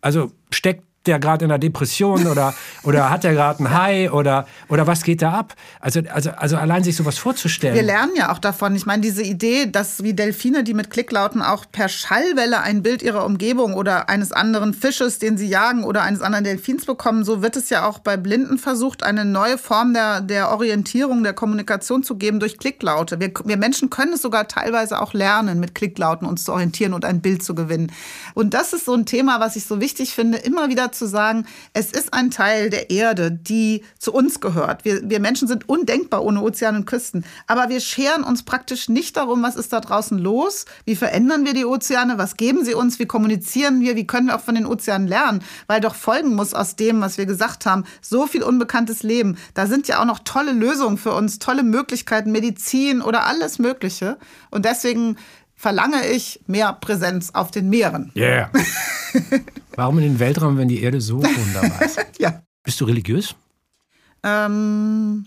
[0.00, 4.46] Also steckt der gerade in einer Depression oder, oder hat der gerade ein High oder,
[4.68, 5.54] oder was geht da ab?
[5.80, 7.74] Also, also, also allein sich sowas vorzustellen.
[7.74, 8.76] Wir lernen ja auch davon.
[8.76, 13.02] Ich meine, diese Idee, dass wie Delfine, die mit Klicklauten auch per Schallwelle ein Bild
[13.02, 17.42] ihrer Umgebung oder eines anderen Fisches, den sie jagen oder eines anderen Delfins bekommen, so
[17.42, 22.02] wird es ja auch bei Blinden versucht, eine neue Form der, der Orientierung, der Kommunikation
[22.02, 23.18] zu geben durch Klicklaute.
[23.18, 27.04] Wir, wir Menschen können es sogar teilweise auch lernen, mit Klicklauten uns zu orientieren und
[27.04, 27.90] ein Bild zu gewinnen.
[28.34, 31.46] Und das ist so ein Thema, was ich so wichtig finde, immer wieder zu sagen,
[31.72, 34.84] es ist ein Teil der Erde, die zu uns gehört.
[34.84, 37.24] Wir, wir Menschen sind undenkbar ohne Ozeane und Küsten.
[37.46, 41.54] Aber wir scheren uns praktisch nicht darum, was ist da draußen los, wie verändern wir
[41.54, 44.66] die Ozeane, was geben sie uns, wie kommunizieren wir, wie können wir auch von den
[44.66, 49.02] Ozeanen lernen, weil doch folgen muss aus dem, was wir gesagt haben, so viel unbekanntes
[49.02, 49.36] Leben.
[49.54, 54.18] Da sind ja auch noch tolle Lösungen für uns, tolle Möglichkeiten, Medizin oder alles Mögliche.
[54.50, 55.16] Und deswegen
[55.62, 58.10] verlange ich mehr Präsenz auf den Meeren.
[58.16, 58.50] Yeah.
[59.76, 61.98] Warum in den Weltraum, wenn die Erde so wunderbar ist?
[62.18, 62.42] ja.
[62.62, 63.34] Bist du religiös?
[64.22, 65.26] Ähm,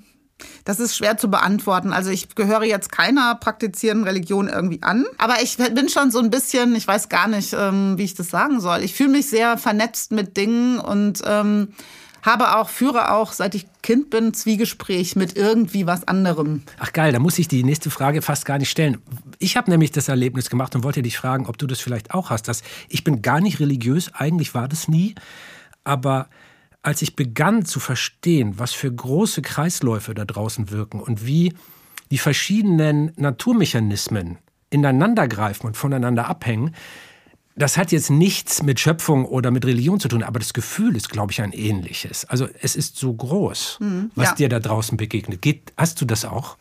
[0.63, 1.93] das ist schwer zu beantworten.
[1.93, 5.05] Also ich gehöre jetzt keiner praktizierenden Religion irgendwie an.
[5.17, 8.29] Aber ich bin schon so ein bisschen, ich weiß gar nicht, ähm, wie ich das
[8.29, 8.81] sagen soll.
[8.83, 11.69] Ich fühle mich sehr vernetzt mit Dingen und ähm,
[12.25, 16.63] habe auch, führe auch, seit ich Kind bin, Zwiegespräch mit irgendwie was anderem.
[16.79, 18.97] Ach geil, da muss ich die nächste Frage fast gar nicht stellen.
[19.39, 22.31] Ich habe nämlich das Erlebnis gemacht und wollte dich fragen, ob du das vielleicht auch
[22.31, 22.47] hast.
[22.47, 25.15] Dass ich bin gar nicht religiös, eigentlich war das nie,
[25.83, 26.27] aber
[26.81, 31.53] als ich begann zu verstehen, was für große Kreisläufe da draußen wirken und wie
[32.11, 34.37] die verschiedenen Naturmechanismen
[34.69, 36.75] ineinandergreifen und voneinander abhängen,
[37.55, 41.09] das hat jetzt nichts mit Schöpfung oder mit Religion zu tun, aber das Gefühl ist,
[41.09, 42.25] glaube ich, ein ähnliches.
[42.25, 44.35] Also es ist so groß, mhm, was ja.
[44.35, 45.41] dir da draußen begegnet.
[45.41, 46.57] Geht, hast du das auch?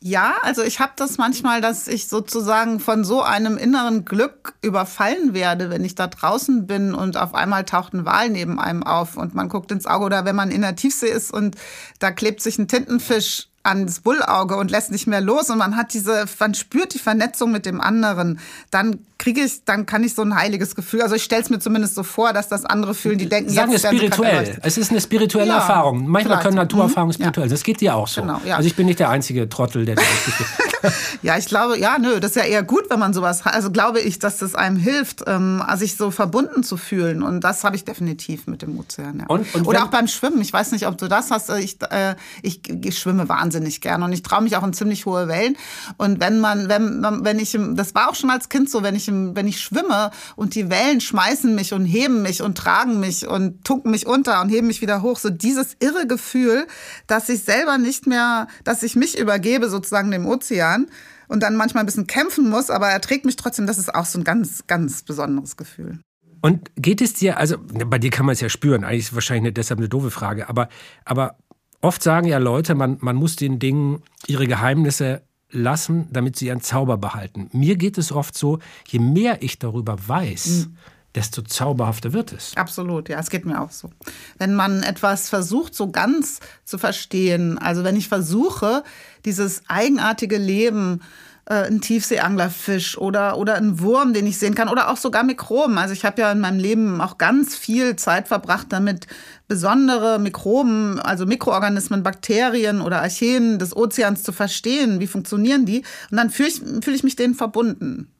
[0.00, 5.34] Ja, also ich habe das manchmal, dass ich sozusagen von so einem inneren Glück überfallen
[5.34, 9.16] werde, wenn ich da draußen bin und auf einmal taucht ein Wal neben einem auf
[9.16, 11.56] und man guckt ins Auge oder wenn man in der Tiefsee ist und
[11.98, 15.92] da klebt sich ein Tintenfisch ans Bullauge und lässt nicht mehr los und man hat
[15.92, 18.38] diese, man spürt die Vernetzung mit dem anderen,
[18.70, 21.02] dann kriege ich, dann kann ich so ein heiliges Gefühl.
[21.02, 23.72] Also ich stelle es mir zumindest so vor, dass das andere fühlen, die denken, Sagen
[23.72, 24.58] jetzt wir spirituell.
[24.62, 26.06] Es ist eine spirituelle ja, Erfahrung.
[26.06, 26.42] Manchmal vielleicht.
[26.42, 27.20] können Naturerfahrungen mhm.
[27.20, 27.46] spirituell.
[27.46, 27.50] Ja.
[27.50, 28.20] Das geht dir auch so.
[28.20, 28.56] Genau, ja.
[28.56, 30.04] Also ich bin nicht der einzige Trottel, der das
[31.22, 33.54] Ja, ich glaube, ja, nö, das ist ja eher gut, wenn man sowas hat.
[33.54, 37.22] Also glaube ich, dass das einem hilft, ähm, sich so verbunden zu fühlen.
[37.22, 39.20] Und das habe ich definitiv mit dem Ozean.
[39.20, 39.26] Ja.
[39.26, 40.40] Und, und Oder auch beim Schwimmen.
[40.40, 41.50] Ich weiß nicht, ob du das hast.
[41.50, 45.28] Ich, äh, ich, ich schwimme wahnsinnig gern und ich traue mich auch in ziemlich hohe
[45.28, 45.56] Wellen.
[45.96, 49.08] Und wenn man, wenn, wenn ich, das war auch schon als Kind so, wenn ich,
[49.08, 53.64] wenn ich schwimme und die Wellen schmeißen mich und heben mich und tragen mich und
[53.64, 56.66] tunken mich unter und heben mich wieder hoch, so dieses irre Gefühl,
[57.06, 60.86] dass ich selber nicht mehr, dass ich mich übergebe sozusagen dem Ozean
[61.28, 63.66] und dann manchmal ein bisschen kämpfen muss, aber er trägt mich trotzdem.
[63.66, 66.00] Das ist auch so ein ganz, ganz besonderes Gefühl.
[66.42, 69.14] Und geht es dir, also bei dir kann man es ja spüren, eigentlich ist es
[69.14, 70.68] wahrscheinlich deshalb eine doofe Frage, aber,
[71.04, 71.38] aber
[71.80, 76.60] Oft sagen ja Leute, man, man muss den Dingen ihre Geheimnisse lassen, damit sie ihren
[76.60, 77.48] Zauber behalten.
[77.52, 78.58] Mir geht es oft so,
[78.88, 80.76] je mehr ich darüber weiß, mhm.
[81.14, 82.56] desto zauberhafter wird es.
[82.56, 83.90] Absolut, ja, es geht mir auch so.
[84.38, 88.82] Wenn man etwas versucht, so ganz zu verstehen, also wenn ich versuche,
[89.24, 91.00] dieses eigenartige Leben
[91.46, 95.78] äh, ein Tiefseeanglerfisch oder, oder ein Wurm, den ich sehen kann oder auch sogar Mikroben.
[95.78, 99.06] Also ich habe ja in meinem Leben auch ganz viel Zeit verbracht damit,
[99.48, 105.00] besondere Mikroben, also Mikroorganismen, Bakterien oder Archeen des Ozeans zu verstehen.
[105.00, 105.84] Wie funktionieren die?
[106.10, 108.10] Und dann fühle ich, fühl ich mich denen verbunden.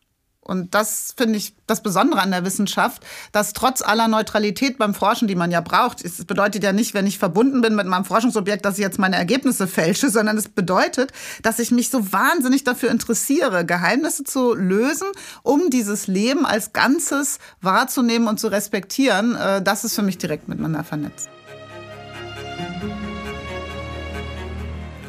[0.47, 5.27] Und das finde ich das Besondere an der Wissenschaft, dass trotz aller Neutralität beim Forschen,
[5.27, 8.65] die man ja braucht, es bedeutet ja nicht, wenn ich verbunden bin mit meinem Forschungsobjekt,
[8.65, 12.93] dass ich jetzt meine Ergebnisse fälsche, sondern es bedeutet, dass ich mich so wahnsinnig dafür
[12.93, 15.09] interessiere, Geheimnisse zu lösen,
[15.43, 19.35] um dieses Leben als Ganzes wahrzunehmen und zu respektieren.
[19.35, 21.29] Äh, das ist für mich direkt miteinander vernetzt.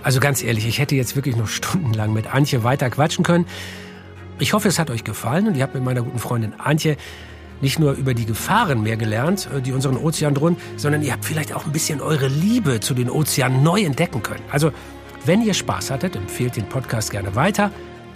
[0.01, 3.45] Also ganz ehrlich, ich hätte jetzt wirklich noch stundenlang mit Antje weiter quatschen können.
[4.39, 6.95] Ich hoffe, es hat euch gefallen und ihr habt mit meiner guten Freundin Antje
[7.59, 11.25] nicht nur über die Gefahren mehr gelernt, äh, die unseren Ozean drohen, sondern ihr habt
[11.25, 14.43] vielleicht auch ein bisschen eure Liebe zu den Ozeanen neu entdecken können.
[14.51, 14.71] Also,
[15.25, 17.71] wenn ihr Spaß hattet, empfehlt den Podcast gerne weiter.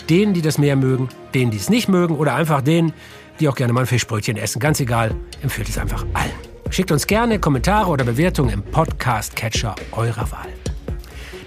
[0.09, 2.93] Denen, die das Meer mögen, denen, die es nicht mögen oder einfach denen,
[3.39, 4.59] die auch gerne mal ein Fischbrötchen essen.
[4.59, 6.31] Ganz egal, empfehlt es einfach allen.
[6.69, 10.47] Schickt uns gerne Kommentare oder Bewertungen im Podcast-Catcher eurer Wahl.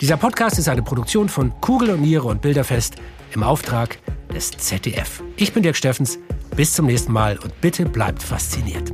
[0.01, 2.97] Dieser Podcast ist eine Produktion von Kugel und Niere und Bilderfest
[3.35, 3.99] im Auftrag
[4.33, 5.23] des ZDF.
[5.37, 6.19] Ich bin Dirk Steffens.
[6.57, 8.93] Bis zum nächsten Mal und bitte bleibt fasziniert.